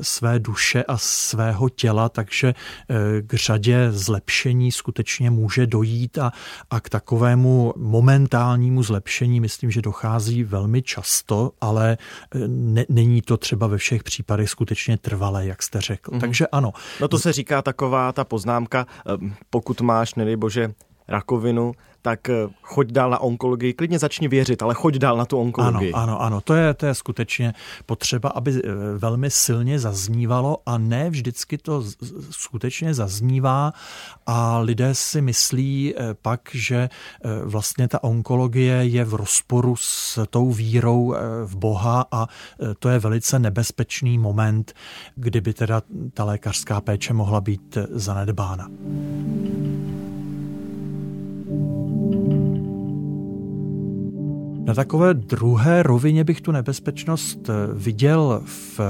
své 0.00 0.38
duše 0.38 0.84
a 0.84 0.96
svého 0.98 1.68
těla, 1.68 2.08
takže 2.08 2.54
eh, 2.54 3.22
k 3.22 3.34
řadě 3.34 3.92
zlepšení 3.92 4.72
skutečně 4.72 5.30
může 5.30 5.66
dojít 5.66 6.18
a, 6.18 6.32
a 6.70 6.80
k 6.80 6.88
takovému 6.88 7.72
momentálnímu 7.76 8.82
zlepšení 8.82 9.40
myslím, 9.40 9.70
že 9.70 9.82
dochází 9.82 10.44
velmi 10.44 10.82
často, 10.82 11.52
ale 11.60 11.98
eh, 12.34 12.38
ne, 12.48 12.84
není 12.88 13.22
to 13.22 13.36
třeba 13.36 13.66
ve 13.66 13.78
všech 13.78 14.02
případech 14.02 14.50
skutečně 14.50 14.96
trvalé, 14.96 15.46
jak 15.46 15.62
jste 15.62 15.80
řekl. 15.80 16.10
Mm-hmm. 16.10 16.20
Takže 16.20 16.46
ano. 16.46 16.72
No 17.00 17.08
to 17.08 17.18
se 17.18 17.32
říká 17.32 17.62
taková 17.62 18.12
ta 18.12 18.24
poznámka, 18.24 18.86
eh, 19.06 19.34
pokud 19.50 19.80
máš, 19.80 20.14
nedej 20.14 20.36
bože, 20.36 20.72
rakovinu, 21.08 21.72
tak 22.02 22.28
eh, 22.28 22.34
choď 22.62 22.92
dál 22.92 23.10
na 23.10 23.18
onkologii, 23.18 23.72
klidně 23.72 23.98
začni 23.98 24.28
věřit, 24.28 24.62
ale 24.62 24.74
choď 24.74 24.96
dál 24.96 25.16
na 25.16 25.24
tu 25.24 25.38
onkologii. 25.38 25.92
Ano, 25.92 26.02
ano, 26.02 26.22
ano, 26.22 26.40
to 26.40 26.54
je, 26.54 26.74
to 26.74 26.86
je 26.86 26.94
skutečně 26.94 27.54
potřeba, 27.86 28.28
aby 28.28 28.62
eh, 28.64 28.70
velmi 28.98 29.30
silně 29.30 29.78
zaznívalo 29.78 30.58
a 30.66 30.78
ne 30.78 31.10
vždycky 31.10 31.58
to 31.58 31.84
skutečně 32.30 32.94
zaznívá 32.94 33.72
a 34.26 34.58
lidé 34.58 34.94
si 34.94 35.22
myslí 35.22 35.94
eh, 35.96 36.14
pak, 36.22 36.40
že 36.52 36.88
vlastně 37.44 37.88
ta 37.88 38.04
onkologie 38.04 38.74
je 38.74 39.04
v 39.04 39.14
rozporu 39.14 39.76
s 39.76 40.26
tou 40.30 40.52
vírou 40.52 41.14
v 41.44 41.56
Boha 41.56 42.06
a 42.12 42.26
to 42.78 42.88
je 42.88 42.98
velice 42.98 43.38
nebezpečný 43.38 44.18
moment, 44.18 44.72
kdyby 45.14 45.54
teda 45.54 45.82
ta 46.14 46.24
lékařská 46.24 46.80
péče 46.80 47.12
mohla 47.14 47.40
být 47.40 47.78
zanedbána. 47.90 48.68
Na 54.64 54.74
takové 54.74 55.14
druhé 55.14 55.82
rovině 55.82 56.24
bych 56.24 56.40
tu 56.40 56.52
nebezpečnost 56.52 57.48
eh, 57.48 57.52
viděl 57.74 58.42
v 58.44 58.80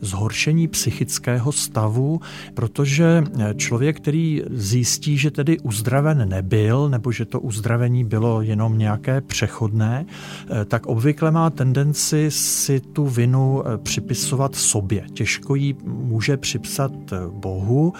zhoršení 0.00 0.68
psychického 0.68 1.52
stavu, 1.52 2.20
protože 2.54 3.24
eh, 3.40 3.54
člověk, 3.54 3.96
který 3.96 4.42
zjistí, 4.50 5.18
že 5.18 5.30
tedy 5.30 5.58
uzdraven 5.60 6.28
nebyl, 6.28 6.88
nebo 6.88 7.12
že 7.12 7.24
to 7.24 7.40
uzdravení 7.40 8.04
bylo 8.04 8.42
jenom 8.42 8.78
nějaké 8.78 9.20
přechodné, 9.20 10.06
eh, 10.06 10.64
tak 10.64 10.86
obvykle 10.86 11.30
má 11.30 11.50
tendenci 11.50 12.26
si 12.30 12.80
tu 12.80 13.06
vinu 13.06 13.62
připisovat 13.82 14.54
sobě. 14.54 15.04
Těžko 15.12 15.54
ji 15.54 15.74
může 15.84 16.36
připsat 16.36 16.92
Bohu, 17.30 17.92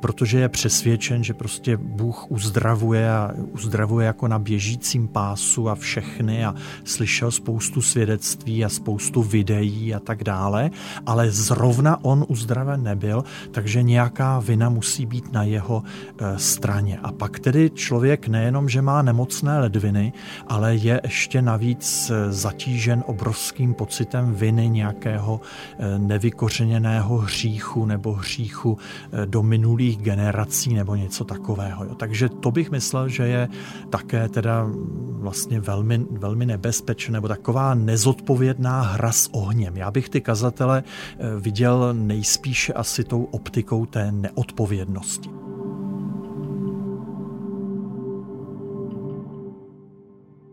protože 0.00 0.38
je 0.38 0.48
přesvědčen, 0.48 1.24
že 1.24 1.34
prostě 1.34 1.76
Bůh 1.76 2.30
uzdravuje 2.30 3.10
a 3.10 3.30
uzdravuje 3.52 4.06
jako 4.06 4.28
na 4.28 4.38
běžícím 4.38 5.08
pásu 5.08 5.68
a 5.68 5.74
všechny 5.74 6.44
a 6.44 6.54
slyšel 6.84 7.30
spoustu 7.30 7.82
svědectví 7.82 8.64
a 8.64 8.68
spoustu 8.68 9.22
videí 9.22 9.94
a 9.94 10.00
tak 10.00 10.24
dále, 10.24 10.70
ale 11.06 11.30
zrovna 11.30 12.04
on 12.04 12.24
uzdraven 12.28 12.82
nebyl, 12.82 13.24
takže 13.50 13.82
nějaká 13.82 14.38
vina 14.38 14.68
musí 14.68 15.06
být 15.06 15.32
na 15.32 15.42
jeho 15.42 15.82
e, 16.18 16.38
straně. 16.38 16.98
A 17.02 17.12
pak 17.12 17.38
tedy 17.38 17.70
člověk 17.70 18.28
nejenom, 18.28 18.68
že 18.68 18.82
má 18.82 19.02
nemocné 19.02 19.58
ledviny, 19.58 20.12
ale 20.48 20.74
je 20.74 21.00
ještě 21.04 21.42
navíc 21.42 22.10
e, 22.10 22.32
zatížen 22.32 23.04
obrovským 23.06 23.74
pocitem 23.74 24.34
viny 24.34 24.68
nějakého 24.68 25.40
e, 25.78 25.98
nevykořeněného 25.98 27.18
hříchu 27.18 27.86
nebo 27.86 28.12
hříchu 28.12 28.78
do 29.24 29.42
minulých 29.42 29.98
generací 29.98 30.74
nebo 30.74 30.94
něco 30.94 31.24
takového. 31.24 31.84
Takže 31.84 32.28
to 32.28 32.50
bych 32.50 32.70
myslel, 32.70 33.08
že 33.08 33.22
je 33.26 33.48
také 33.90 34.28
teda 34.28 34.66
vlastně 35.10 35.60
velmi, 35.60 36.06
velmi 36.10 36.46
nebezpečné 36.52 37.12
nebo 37.12 37.28
taková 37.28 37.74
nezodpovědná 37.74 38.82
hra 38.82 39.12
s 39.12 39.28
ohněm. 39.32 39.76
Já 39.76 39.90
bych 39.90 40.08
ty 40.08 40.20
kazatele 40.20 40.84
eh, 40.84 41.40
viděl 41.40 41.94
nejspíše 41.94 42.72
asi 42.72 43.04
tou 43.04 43.24
optikou 43.24 43.86
té 43.86 44.12
neodpovědnosti. 44.12 45.30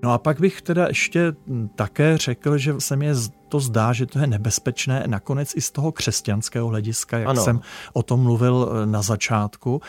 No 0.03 0.11
a 0.11 0.17
pak 0.17 0.39
bych 0.39 0.61
teda 0.61 0.87
ještě 0.87 1.33
také 1.75 2.17
řekl, 2.17 2.57
že 2.57 2.73
se 2.79 2.95
mi 2.95 3.07
to 3.49 3.59
zdá, 3.59 3.93
že 3.93 4.05
to 4.05 4.19
je 4.19 4.27
nebezpečné 4.27 5.03
nakonec 5.07 5.55
i 5.55 5.61
z 5.61 5.71
toho 5.71 5.91
křesťanského 5.91 6.67
hlediska, 6.67 7.17
jak 7.17 7.29
ano. 7.29 7.43
jsem 7.43 7.61
o 7.93 8.03
tom 8.03 8.19
mluvil 8.19 8.69
eh, 8.71 8.85
na 8.85 9.01
začátku. 9.01 9.81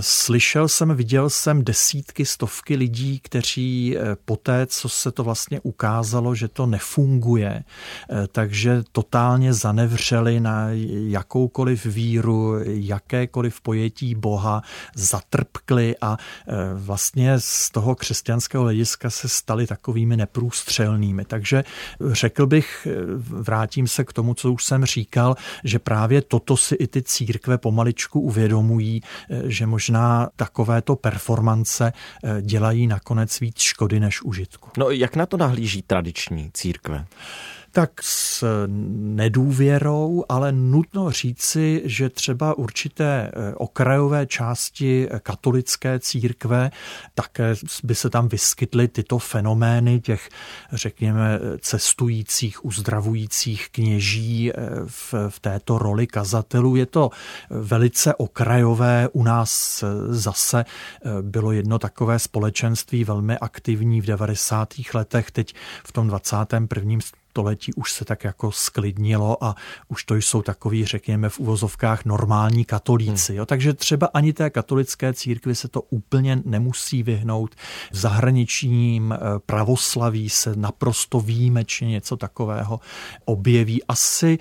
Slyšel 0.00 0.68
jsem, 0.68 0.94
viděl 0.94 1.30
jsem 1.30 1.64
desítky, 1.64 2.26
stovky 2.26 2.76
lidí, 2.76 3.20
kteří 3.20 3.96
eh, 3.96 4.16
po 4.24 4.36
té, 4.36 4.66
co 4.66 4.88
se 4.88 5.12
to 5.12 5.24
vlastně 5.24 5.60
ukázalo, 5.60 6.34
že 6.34 6.48
to 6.48 6.66
nefunguje, 6.66 7.64
takže 8.32 8.82
totálně 8.92 9.54
zanevřeli 9.54 10.40
na 10.40 10.66
jakoukoliv 11.08 11.86
víru, 11.86 12.54
jakékoliv 12.64 13.60
pojetí 13.60 14.14
Boha, 14.14 14.62
zatrpkli 14.94 15.96
a 16.00 16.16
vlastně 16.74 17.34
z 17.38 17.70
toho 17.70 17.94
křesťanského 17.94 18.64
hlediska 18.64 19.10
se 19.10 19.28
stali 19.28 19.66
takovými 19.66 20.16
neprůstřelnými. 20.16 21.24
Takže 21.24 21.64
řekl 22.00 22.46
bych, 22.46 22.86
vrátím 23.22 23.86
se 23.86 24.04
k 24.04 24.12
tomu, 24.12 24.34
co 24.34 24.52
už 24.52 24.64
jsem 24.64 24.84
říkal, 24.84 25.34
že 25.64 25.78
právě 25.78 26.22
toto 26.22 26.56
si 26.56 26.74
i 26.74 26.86
ty 26.86 27.02
církve 27.02 27.58
pomaličku 27.58 28.20
uvědomují, 28.20 29.02
že 29.44 29.66
možná 29.66 30.28
takovéto 30.36 30.96
performance 30.96 31.92
eh, 32.24 32.42
dělají 32.42 32.86
nakonec 32.86 33.40
víc 33.40 33.58
škody 33.58 34.00
než 34.00 34.22
užitku. 34.22 34.70
No 34.78 34.90
jak 34.90 35.16
na 35.16 35.26
to 35.26 35.36
nahlíží 35.36 35.82
tradiční 35.82 36.50
církve? 36.54 37.06
Tak 37.72 37.90
s 38.02 38.44
nedůvěrou, 38.88 40.24
ale 40.28 40.52
nutno 40.52 41.10
říci, 41.10 41.82
že 41.84 42.08
třeba 42.08 42.58
určité 42.58 43.30
eh, 43.32 43.54
okrajové 43.54 44.26
části 44.26 45.08
katolické 45.22 45.98
církve, 45.98 46.70
také 47.14 47.54
by 47.84 47.94
se 47.94 48.10
tam 48.10 48.28
vyskytly 48.28 48.88
tyto 48.88 49.18
fenomény 49.18 50.00
těch, 50.00 50.28
řekněme, 50.72 51.38
cestujících, 51.60 52.64
uzdravujících 52.64 53.68
kněží 53.70 54.52
eh, 54.52 54.54
v, 54.86 55.14
v 55.28 55.40
této 55.40 55.78
roli 55.78 56.06
kazatelů. 56.06 56.76
Je 56.76 56.86
to 56.86 57.10
velice 57.50 58.14
okrajové. 58.14 59.08
U 59.12 59.22
nás 59.22 59.82
eh, 59.82 60.14
zase 60.14 60.64
bylo 61.20 61.52
jedno 61.52 61.78
takové 61.78 62.18
společenství 62.18 63.04
velmi 63.04 63.38
aktivní 63.38 64.00
v 64.00 64.06
90. 64.06 64.68
letech, 64.94 65.30
teď 65.30 65.54
v 65.84 65.92
tom 65.92 66.08
21 66.08 66.98
století 67.30 67.74
už 67.74 67.92
se 67.92 68.04
tak 68.04 68.24
jako 68.24 68.52
sklidnilo 68.52 69.44
a 69.44 69.54
už 69.88 70.04
to 70.04 70.14
jsou 70.14 70.42
takový, 70.42 70.84
řekněme 70.84 71.28
v 71.28 71.38
uvozovkách, 71.40 72.04
normální 72.04 72.64
katolíci. 72.64 73.34
Jo? 73.34 73.46
Takže 73.46 73.72
třeba 73.72 74.08
ani 74.14 74.32
té 74.32 74.50
katolické 74.50 75.14
církvi 75.14 75.54
se 75.54 75.68
to 75.68 75.80
úplně 75.80 76.42
nemusí 76.44 77.02
vyhnout. 77.02 77.54
V 77.92 77.96
zahraničním 77.96 79.12
eh, 79.12 79.18
pravoslaví 79.46 80.30
se 80.30 80.56
naprosto 80.56 81.20
výjimečně 81.20 81.88
něco 81.88 82.16
takového 82.16 82.80
objeví. 83.24 83.84
Asi 83.84 84.38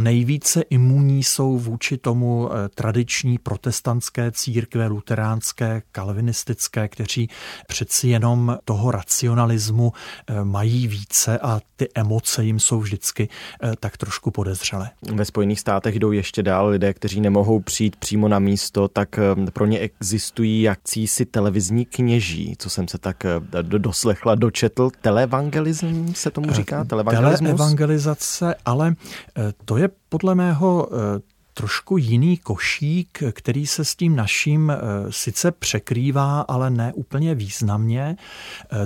nejvíce 0.00 0.62
imunní 0.70 1.22
jsou 1.24 1.58
vůči 1.58 1.98
tomu 1.98 2.48
eh, 2.52 2.68
tradiční 2.68 3.38
protestantské 3.38 4.32
církve, 4.32 4.86
luteránské, 4.86 5.82
kalvinistické, 5.92 6.88
kteří 6.88 7.28
přeci 7.68 8.08
jenom 8.08 8.58
toho 8.64 8.90
racionalismu 8.90 9.92
eh, 9.92 10.44
mají 10.44 10.88
více 10.88 11.38
a 11.38 11.60
ty 11.76 11.88
emoce 11.94 12.29
emoce 12.30 12.44
jim 12.44 12.60
jsou 12.60 12.80
vždycky 12.80 13.28
eh, 13.62 13.72
tak 13.80 13.96
trošku 13.96 14.30
podezřelé. 14.30 14.90
Ve 15.14 15.24
Spojených 15.24 15.60
státech 15.60 15.98
jdou 15.98 16.12
ještě 16.12 16.42
dál 16.42 16.68
lidé, 16.68 16.94
kteří 16.94 17.20
nemohou 17.20 17.60
přijít 17.60 17.96
přímo 17.96 18.28
na 18.28 18.38
místo, 18.38 18.88
tak 18.88 19.18
eh, 19.18 19.50
pro 19.52 19.66
ně 19.66 19.78
existují 19.78 20.68
si 21.06 21.26
televizní 21.26 21.84
kněží, 21.84 22.54
co 22.58 22.70
jsem 22.70 22.88
se 22.88 22.98
tak 22.98 23.24
eh, 23.24 23.62
doslechla, 23.62 24.34
dočetl. 24.34 24.90
Televangelism 25.00 26.12
se 26.14 26.30
tomu 26.30 26.52
říká? 26.52 26.84
Teleevangelizace, 26.84 28.54
ale 28.64 28.94
to 29.64 29.76
je 29.76 29.88
podle 30.08 30.34
mého 30.34 30.88
trošku 31.54 31.96
jiný 31.96 32.36
košík, 32.36 33.22
který 33.32 33.66
se 33.66 33.84
s 33.84 33.96
tím 33.96 34.16
naším 34.16 34.72
sice 35.10 35.52
překrývá, 35.52 36.40
ale 36.40 36.70
ne 36.70 36.92
úplně 36.94 37.34
významně. 37.34 38.16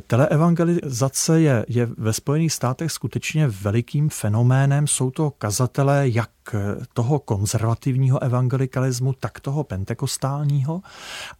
Teleevangelizace 0.06 1.40
je, 1.40 1.66
je 1.68 1.86
ve 1.86 2.12
Spojených 2.12 2.52
státech 2.52 2.92
skutečně 2.92 3.48
velikým 3.48 4.08
fenoménem. 4.08 4.86
Jsou 4.86 5.10
to 5.10 5.30
kazatelé 5.30 6.08
jak 6.08 6.30
toho 6.92 7.18
konzervativního 7.18 8.22
evangelikalismu, 8.22 9.12
tak 9.12 9.40
toho 9.40 9.64
pentekostálního. 9.64 10.82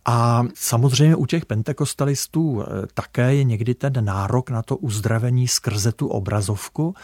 A 0.04 0.42
samozřejmě 0.54 1.16
u 1.16 1.26
těch 1.26 1.46
pentekostalistů 1.46 2.62
eh, 2.62 2.86
také 2.94 3.34
je 3.34 3.44
někdy 3.44 3.74
ten 3.74 4.04
nárok 4.04 4.50
na 4.50 4.62
to 4.62 4.76
uzdravení 4.76 5.48
skrze 5.48 5.92
tu 5.92 6.08
obrazovku, 6.08 6.94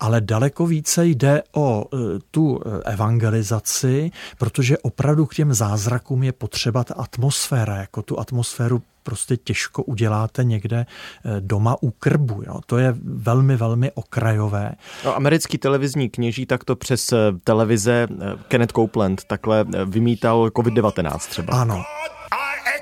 ale 0.00 0.20
daleko 0.20 0.66
více 0.66 1.06
jde 1.06 1.42
o 1.52 1.84
eh, 1.84 1.96
tu 2.30 2.60
eh, 2.60 2.92
evangelizaci, 2.92 4.10
protože 4.38 4.78
opravdu 4.78 5.26
k 5.26 5.34
těm 5.34 5.54
zázrakům 5.54 6.22
je 6.22 6.32
potřeba 6.32 6.84
ta 6.84 6.94
atmosféra, 6.94 7.76
jako 7.76 8.02
tu 8.02 8.20
atmosféru 8.20 8.82
prostě 9.04 9.36
těžko 9.36 9.82
uděláte 9.82 10.44
někde 10.44 10.86
eh, 10.86 11.40
doma 11.40 11.76
u 11.80 11.90
krbu. 11.90 12.42
Jo. 12.46 12.60
To 12.66 12.78
je 12.78 12.94
velmi, 13.04 13.56
velmi 13.56 13.92
okrajové. 13.92 14.72
No, 15.04 15.16
americký 15.16 15.58
televizní 15.58 16.10
kněží 16.10 16.46
takto 16.46 16.76
přes 16.76 17.12
eh, 17.12 17.16
televize 17.44 18.08
eh, 18.10 18.24
Kenneth 18.48 18.72
Copeland 18.72 19.24
takhle 19.24 19.64
vymítal 19.84 20.46
COVID-19 20.46 21.18
třeba. 21.18 21.60
Ano. 21.60 21.84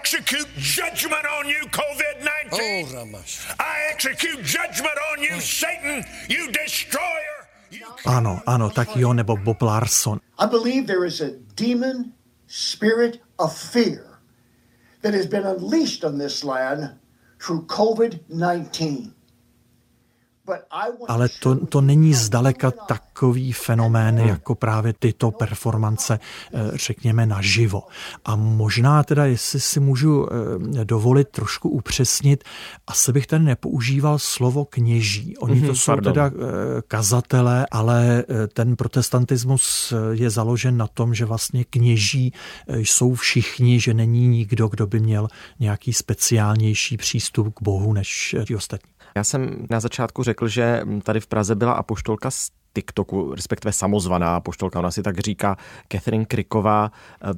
execute 0.03 0.49
judgment 0.57 1.27
on 1.39 1.49
you, 1.49 1.63
COVID-19. 1.71 2.53
Oh, 2.53 2.95
Ramash. 2.95 3.47
I 3.59 3.93
execute 3.93 4.43
judgment 4.43 4.99
on 5.13 5.23
you, 5.23 5.41
Satan, 5.41 6.05
you 6.29 6.51
destroyer. 6.53 7.39
Ano, 8.07 8.43
ano, 8.47 8.71
tak 8.71 8.97
jo, 8.97 9.13
nebo 9.13 9.37
Bob 9.37 9.63
Larson. 9.63 10.21
I 10.39 10.47
believe 10.47 10.87
there 10.87 11.07
is 11.07 11.21
a 11.21 11.31
demon 11.57 12.13
spirit 12.47 13.21
of 13.39 13.57
fear 13.57 14.12
that 15.03 15.15
has 15.15 15.27
been 15.27 15.45
unleashed 15.45 16.05
on 16.05 16.19
this 16.19 16.43
land 16.43 16.93
through 17.41 17.67
COVID 17.67 18.21
19. 18.29 19.15
Ale 21.09 21.29
to, 21.29 21.67
to 21.67 21.81
není 21.81 22.15
zdaleka 22.15 22.71
takový 22.71 23.53
fenomén, 23.53 24.19
jako 24.19 24.55
právě 24.55 24.93
tyto 24.99 25.31
performance, 25.31 26.19
eh, 26.55 26.71
řekněme, 26.75 27.27
naživo. 27.27 27.83
A 28.25 28.37
možná 28.37 29.03
teda, 29.03 29.27
jestli 29.27 29.61
si 29.61 29.81
můžu 29.81 30.27
eh, 30.27 30.85
dovolit 30.85 31.29
trošku 31.29 31.69
upřesnit, 31.69 32.45
asi 32.87 33.12
bych 33.12 33.27
tady 33.27 33.45
nepoužíval 33.45 34.19
slovo 34.19 34.65
kněží. 34.65 35.37
Oni 35.37 35.61
to 35.61 35.67
mm-hmm, 35.67 35.75
jsou 35.75 35.93
pardon. 35.93 36.12
teda 36.12 36.27
eh, 36.27 36.83
kazatelé, 36.88 37.67
ale 37.71 38.25
ten 38.53 38.77
protestantismus 38.77 39.93
je 40.12 40.31
založen 40.31 40.77
na 40.77 40.87
tom, 40.87 41.15
že 41.15 41.25
vlastně 41.25 41.65
kněží 41.65 42.33
jsou 42.69 43.15
všichni, 43.15 43.81
že 43.81 43.95
není 43.95 44.29
nikdo, 44.29 44.69
kdo 44.69 44.87
by 44.87 45.01
měl 45.01 45.29
nějaký 45.61 45.93
speciálnější 45.93 46.97
přístup 46.97 47.55
k 47.55 47.62
Bohu 47.62 47.93
než 47.93 48.37
ti 48.47 48.57
ostatní. 48.57 48.93
Já 49.16 49.25
jsem 49.25 49.66
na 49.70 49.81
začátku 49.81 50.22
řekl, 50.22 50.48
že 50.48 50.83
tady 51.03 51.20
v 51.20 51.27
Praze 51.27 51.55
byla 51.55 51.72
apoštolka 51.72 52.31
TikToku, 52.73 53.35
respektive 53.35 53.73
samozvaná 53.73 54.41
poštolka, 54.41 54.79
ona 54.79 54.91
si 54.91 55.03
tak 55.03 55.19
říká 55.19 55.57
Catherine 55.93 56.25
Kriková. 56.25 56.91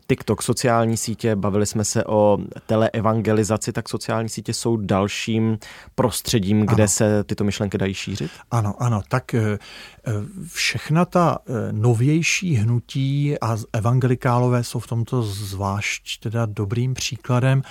TikTok, 0.07 0.43
sociální 0.43 0.97
sítě, 0.97 1.37
bavili 1.37 1.67
jsme 1.67 1.85
se 1.85 2.05
o 2.05 2.39
teleevangelizaci, 2.67 3.73
tak 3.73 3.89
sociální 3.89 4.29
sítě 4.29 4.55
jsou 4.55 4.77
dalším 4.77 5.59
prostředím, 5.95 6.67
kde 6.67 6.83
ano. 6.83 6.89
se 6.89 7.25
tyto 7.25 7.45
myšlenky 7.45 7.79
dají 7.79 7.95
šířit? 7.95 8.31
Ano, 8.51 8.75
ano, 8.79 9.03
tak 9.09 9.35
eh, 9.35 9.59
eh, 10.07 10.13
všechna 10.47 11.05
ta 11.05 11.39
eh, 11.39 11.53
novější 11.73 12.55
hnutí 12.55 13.41
a 13.41 13.57
evangelikálové 13.73 14.65
jsou 14.65 14.79
v 14.79 14.87
tomto 14.87 15.23
zvlášť 15.23 16.21
teda 16.21 16.47
dobrým 16.47 16.95
příkladem, 16.95 17.63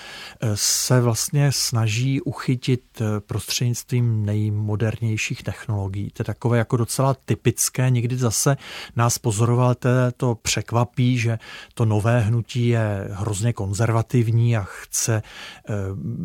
se 0.53 1.01
vlastně 1.01 1.51
snaží 1.51 2.21
uchytit 2.21 3.01
prostřednictvím 3.27 4.25
nejmodernějších 4.25 5.43
technologií. 5.43 6.09
To 6.13 6.21
je 6.21 6.25
takové 6.25 6.57
jako 6.57 6.77
docela 6.77 7.15
typické 7.25 7.52
typické, 7.53 7.89
někdy 7.89 8.17
zase 8.17 8.57
nás 8.95 9.17
pozorovatele 9.17 10.11
to 10.11 10.35
překvapí, 10.35 11.17
že 11.17 11.39
to 11.73 11.85
nové 11.85 12.19
hnutí 12.19 12.67
je 12.67 13.07
hrozně 13.11 13.53
konzervativní 13.53 14.57
a 14.57 14.63
chce 14.63 15.21
eh, 15.21 15.73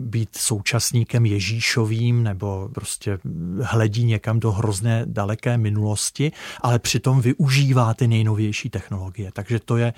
být 0.08 0.36
současníkem 0.36 1.26
Ježíšovým 1.26 2.22
nebo 2.22 2.68
prostě 2.74 3.18
hledí 3.62 4.04
někam 4.04 4.40
do 4.40 4.52
hrozně 4.52 5.02
daleké 5.06 5.58
minulosti, 5.58 6.32
ale 6.60 6.78
přitom 6.78 7.20
využívá 7.20 7.94
ty 7.94 8.08
nejnovější 8.08 8.70
technologie. 8.70 9.30
Takže 9.32 9.60
to 9.60 9.76
je, 9.76 9.92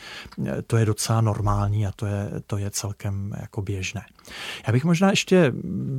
to 0.66 0.76
je 0.76 0.84
docela 0.84 1.20
normální 1.20 1.86
a 1.86 1.92
to 1.92 2.06
je, 2.06 2.30
to 2.46 2.56
je 2.56 2.70
celkem 2.70 3.34
jako 3.40 3.62
běžné. 3.62 4.02
Já 4.66 4.72
bych 4.72 4.84
možná 4.84 5.10
ještě 5.10 5.52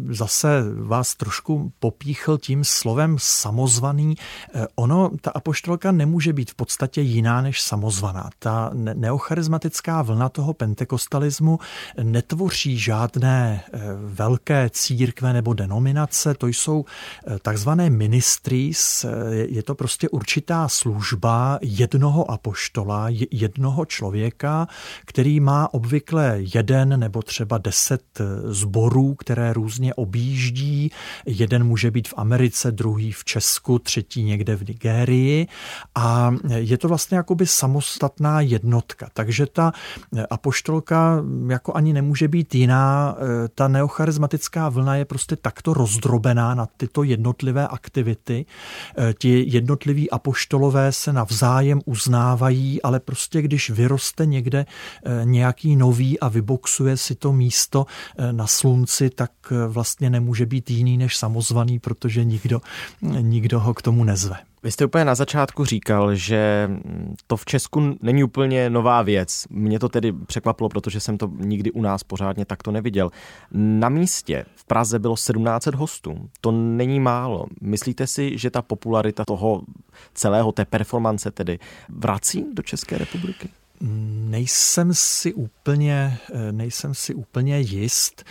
zase 0.10 0.64
vás 0.76 1.16
trošku 1.16 1.72
popíchl 1.80 2.38
tím 2.38 2.64
slovem 2.64 3.16
samozvaný. 3.20 4.16
Eh, 4.54 4.68
ono, 4.76 5.12
ta 5.22 5.32
apoštolka 5.32 5.92
nemůže 5.92 6.34
být 6.34 6.52
v 6.52 6.56
podstatě 6.56 7.02
jiná 7.02 7.42
než 7.42 7.62
samozvaná. 7.62 8.30
Ta 8.40 8.72
neocharizmatická 8.74 10.02
vlna 10.02 10.30
toho 10.30 10.54
pentekostalismu 10.54 11.60
netvoří 12.04 12.78
žádné 12.78 13.64
eh, 13.64 13.80
velké 14.06 14.70
církve 14.70 15.34
nebo 15.34 15.54
denominace, 15.54 16.34
to 16.34 16.48
jsou 16.48 16.86
eh, 16.86 17.40
takzvané 17.42 17.90
ministries, 17.90 19.06
je 19.32 19.64
to 19.64 19.76
prostě 19.76 20.10
určitá 20.10 20.68
služba 20.68 21.60
jednoho 21.62 22.32
apoštola, 22.32 23.08
jednoho 23.32 23.86
člověka, 23.86 24.68
který 25.06 25.40
má 25.40 25.74
obvykle 25.74 26.36
jeden 26.38 27.00
nebo 27.00 27.22
třeba 27.22 27.58
deset 27.58 28.02
zborů, 28.46 29.16
které 29.16 29.54
různě 29.54 29.94
objíždí. 29.94 30.92
Jeden 31.26 31.64
může 31.64 31.92
být 31.92 32.08
v 32.08 32.14
Americe, 32.18 32.72
druhý 32.72 33.12
v 33.12 33.26
Česku, 33.26 33.80
třetí 33.80 34.24
někde 34.24 34.56
v 34.56 34.68
Nigérii 34.68 35.11
a 35.96 36.34
je 36.56 36.78
to 36.78 36.88
vlastně 36.88 37.18
jakoby 37.18 37.48
samostatná 37.48 38.42
jednotka. 38.42 39.10
Takže 39.14 39.46
ta 39.46 39.72
apoštolka 40.30 41.24
jako 41.48 41.74
ani 41.74 41.94
nemůže 41.94 42.28
být 42.28 42.56
jiná. 42.56 43.16
Ta 43.56 43.68
neocharizmatická 43.68 44.70
vlna 44.70 44.96
je 44.96 45.06
prostě 45.06 45.36
takto 45.36 45.74
rozdrobená 45.74 46.56
na 46.56 46.68
tyto 46.78 47.04
jednotlivé 47.04 47.68
aktivity. 47.68 48.46
Ti 49.18 49.44
jednotliví 49.48 50.12
apoštolové 50.12 50.92
se 50.92 51.14
navzájem 51.14 51.82
uznávají, 51.86 52.82
ale 52.82 53.00
prostě 53.00 53.42
když 53.42 53.70
vyroste 53.70 54.26
někde 54.26 54.66
nějaký 55.24 55.76
nový 55.76 56.20
a 56.20 56.28
vyboxuje 56.28 56.98
si 56.98 57.16
to 57.16 57.34
místo, 57.34 57.86
na 58.32 58.48
slunci, 58.48 59.10
tak 59.10 59.32
eh, 59.52 59.68
vlastně 59.68 60.10
nemůže 60.10 60.46
být 60.46 60.70
jiný 60.70 60.98
než 60.98 61.18
samozvaný, 61.18 61.80
protože 61.80 62.24
nikdo, 62.24 62.62
nikdo 63.02 63.60
ho 63.60 63.74
k 63.74 63.82
tomu 63.82 64.04
nezve. 64.04 64.51
Vy 64.64 64.72
jste 64.72 64.86
úplně 64.86 65.06
na 65.06 65.16
začátku 65.16 65.66
říkal, 65.66 66.16
že 66.16 66.70
to 67.28 67.38
v 67.38 67.46
Česku 67.46 67.98
není 68.02 68.24
úplně 68.24 68.70
nová 68.70 69.02
věc. 69.02 69.48
Mě 69.50 69.80
to 69.80 69.90
tedy 69.90 70.14
překvapilo, 70.14 70.70
protože 70.70 71.00
jsem 71.00 71.18
to 71.18 71.32
nikdy 71.38 71.72
u 71.72 71.82
nás 71.82 72.04
pořádně 72.04 72.46
takto 72.46 72.72
neviděl. 72.72 73.10
Na 73.52 73.90
místě 73.90 74.46
v 74.56 74.66
Praze 74.66 75.00
bylo 75.00 75.16
1700 75.16 75.76
hostů. 75.76 76.30
To 76.42 76.52
není 76.52 77.00
málo. 77.00 77.46
Myslíte 77.62 78.08
si, 78.08 78.38
že 78.38 78.50
ta 78.50 78.62
popularita 78.62 79.26
toho 79.26 79.62
celého 80.14 80.52
té 80.52 80.66
performance 80.66 81.32
tedy 81.32 81.60
vrací 81.90 82.46
do 82.54 82.64
České 82.64 82.98
republiky? 82.98 83.50
Nejsem 83.82 84.94
si 84.94 85.34
úplně, 85.34 86.18
eh, 86.34 86.52
nejsem 86.52 86.94
si 86.94 87.14
úplně 87.14 87.60
jist. 87.60 88.24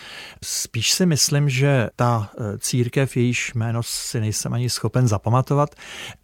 Spíš 0.44 0.92
si 0.92 1.06
myslím, 1.06 1.48
že 1.48 1.88
ta 1.96 2.30
eh, 2.38 2.58
církev, 2.58 3.16
jejíž 3.16 3.54
jméno 3.54 3.82
si 3.82 4.20
nejsem 4.20 4.54
ani 4.54 4.70
schopen 4.70 5.08
zapamatovat, 5.08 5.74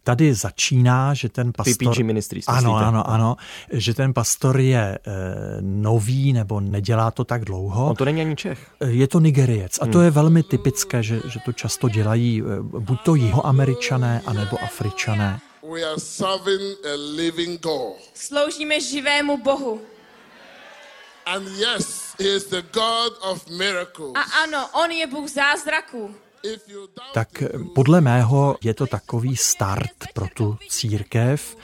tady 0.03 0.33
začíná, 0.33 1.13
že 1.13 1.29
ten 1.29 1.51
pastor... 1.53 1.93
PPG 1.93 2.03
Ministries, 2.03 2.45
Ano, 2.47 2.75
ano, 2.75 3.09
ano, 3.09 3.35
že 3.71 3.93
ten 3.93 4.13
pastor 4.13 4.59
je 4.59 4.97
eh, 4.97 5.11
nový 5.61 6.33
nebo 6.33 6.59
nedělá 6.59 7.11
to 7.11 7.23
tak 7.23 7.45
dlouho. 7.45 7.89
On 7.89 7.95
to 7.95 8.05
není 8.05 8.21
ani 8.21 8.35
Čech. 8.35 8.71
Je 8.85 9.07
to 9.07 9.19
Nigeriec 9.19 9.79
a 9.81 9.85
to 9.85 9.97
hmm. 9.97 10.05
je 10.05 10.11
velmi 10.11 10.43
typické, 10.43 11.03
že, 11.03 11.21
že 11.27 11.39
to 11.45 11.53
často 11.53 11.89
dělají 11.89 12.43
buď 12.61 12.99
to 13.03 13.15
jihoameričané, 13.15 14.21
anebo 14.25 14.63
Afričané. 14.63 15.39
We 15.67 15.83
are 15.83 15.99
serving 15.99 16.79
a 16.87 16.95
living 16.95 17.59
God. 17.59 17.99
Sloužíme 18.15 18.79
živému 18.79 19.43
Bohu. 19.43 19.83
And 21.27 21.43
yes, 21.59 22.15
he 22.15 22.23
is 22.23 22.47
the 22.47 22.63
God 22.71 23.11
of 23.19 23.43
miracles. 23.51 24.15
A 24.15 24.47
ano, 24.47 24.69
on 24.71 24.91
je 24.91 25.07
Bůh 25.07 25.27
zázraků. 25.27 26.15
Tak 27.13 27.43
podle 27.75 28.01
mého 28.01 28.57
je 28.63 28.73
to 28.73 28.87
takový 28.87 29.37
start 29.37 29.91
pro 30.13 30.27
tu 30.33 30.57
církev, 30.69 31.57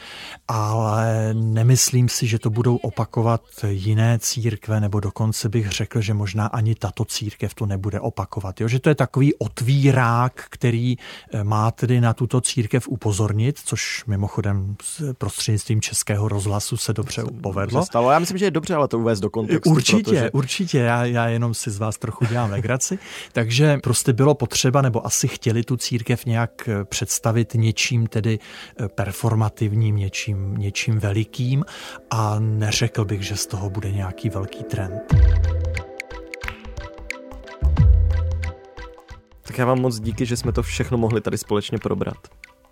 ale 0.48 1.34
nemyslím 1.34 2.10
si, 2.10 2.28
že 2.28 2.40
to 2.40 2.50
budou 2.50 2.76
opakovat 2.76 3.42
jiné 3.68 4.20
církve, 4.22 4.80
nebo 4.80 5.00
dokonce 5.00 5.50
bych 5.50 5.72
řekl, 5.72 6.02
že 6.02 6.14
možná 6.14 6.48
ani 6.48 6.76
tato 6.76 7.06
církev 7.06 7.54
to 7.54 7.66
nebude 7.66 8.00
opakovat. 8.00 8.62
Jo? 8.62 8.68
Že 8.68 8.80
to 8.80 8.90
je 8.90 8.96
takový 8.96 9.36
otvírák, 9.36 10.46
který 10.50 10.96
eh, 11.34 11.44
má 11.44 11.72
tedy 11.72 12.02
na 12.02 12.14
tuto 12.14 12.42
církev 12.42 12.88
upozornit, 12.88 13.60
což 13.66 14.04
mimochodem 14.08 14.76
prostřednictvím 15.18 15.82
českého 15.82 16.28
rozhlasu 16.28 16.78
se 16.78 16.94
dobře 16.94 17.24
povedlo. 17.42 17.86
Stalo. 17.86 18.12
Já 18.12 18.20
myslím, 18.20 18.38
že 18.38 18.46
je 18.46 18.52
dobře, 18.52 18.76
ale 18.76 18.88
to 18.88 19.00
uvést 19.00 19.20
do 19.20 19.30
kontextu. 19.30 19.70
Určitě, 19.70 20.04
protože... 20.04 20.32
určitě. 20.32 20.78
Já, 20.78 21.06
já 21.06 21.28
jenom 21.28 21.54
si 21.54 21.72
z 21.72 21.78
vás 21.78 21.98
trochu 21.98 22.26
dělám 22.26 22.52
legraci. 22.52 23.00
Takže 23.32 23.78
prostě 23.84 24.14
bylo 24.14 24.36
potřeba, 24.36 24.73
nebo 24.82 25.06
asi 25.06 25.28
chtěli 25.28 25.64
tu 25.64 25.78
církev 25.78 26.26
nějak 26.26 26.70
eh, 26.70 26.86
představit 26.86 27.54
něčím 27.54 28.08
tedy 28.08 28.40
eh, 28.40 28.88
performativním, 28.88 29.96
něčím, 29.96 30.58
něčím 30.58 31.00
velikým 31.00 31.66
a 32.10 32.40
neřekl 32.40 33.06
bych, 33.06 33.24
že 33.24 33.36
z 33.36 33.48
toho 33.48 33.70
bude 33.70 33.92
nějaký 33.92 34.30
velký 34.30 34.64
trend. 34.64 35.02
Tak 39.42 39.58
já 39.58 39.66
vám 39.66 39.80
moc 39.80 40.00
díky, 40.00 40.26
že 40.26 40.38
jsme 40.38 40.52
to 40.52 40.64
všechno 40.64 40.98
mohli 40.98 41.22
tady 41.22 41.38
společně 41.38 41.78
probrat. 41.78 42.18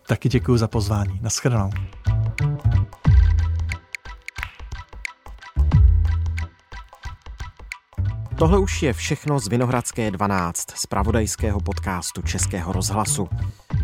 Taky 0.07 0.29
děkuji 0.29 0.57
za 0.57 0.67
pozvání. 0.67 1.19
Naschledanou. 1.21 1.69
Tohle 8.41 8.59
už 8.59 8.83
je 8.83 8.93
všechno 8.93 9.39
z 9.39 9.47
Vinohradské 9.47 10.11
12, 10.11 10.71
z 10.75 10.85
pravodajského 10.85 11.59
podcastu 11.59 12.21
Českého 12.21 12.73
rozhlasu. 12.73 13.27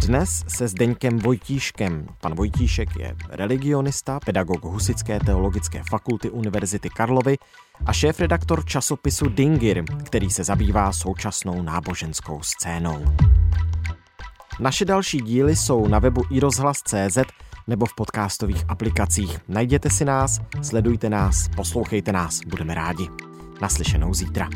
Dnes 0.06 0.44
se 0.48 0.68
Zdeňkem 0.68 1.20
Vojtíškem. 1.20 2.08
Pan 2.22 2.36
Vojtíšek 2.36 2.90
je 3.00 3.16
religionista, 3.30 4.20
pedagog 4.26 4.64
Husické 4.64 5.20
teologické 5.20 5.82
fakulty 5.90 6.30
Univerzity 6.30 6.90
Karlovy 6.90 7.38
a 7.86 7.94
šéf-redaktor 7.94 8.66
časopisu 8.66 9.30
Dingir, 9.30 9.84
který 10.04 10.30
se 10.30 10.44
zabývá 10.44 10.92
současnou 10.92 11.62
náboženskou 11.62 12.42
scénou. 12.42 13.06
Naše 14.60 14.86
další 14.86 15.22
díly 15.22 15.56
jsou 15.56 15.88
na 15.88 16.00
webu 16.00 16.22
iRozhlas.cz 16.32 17.18
nebo 17.68 17.86
v 17.86 17.96
podcastových 17.96 18.64
aplikacích. 18.70 19.38
Najděte 19.48 19.90
si 19.90 20.06
nás, 20.06 20.40
sledujte 20.62 21.10
nás, 21.10 21.48
poslouchejte 21.56 22.12
nás, 22.12 22.40
budeme 22.48 22.74
rádi. 22.74 23.08
Naslyšenou 23.62 24.14
zítra. 24.14 24.50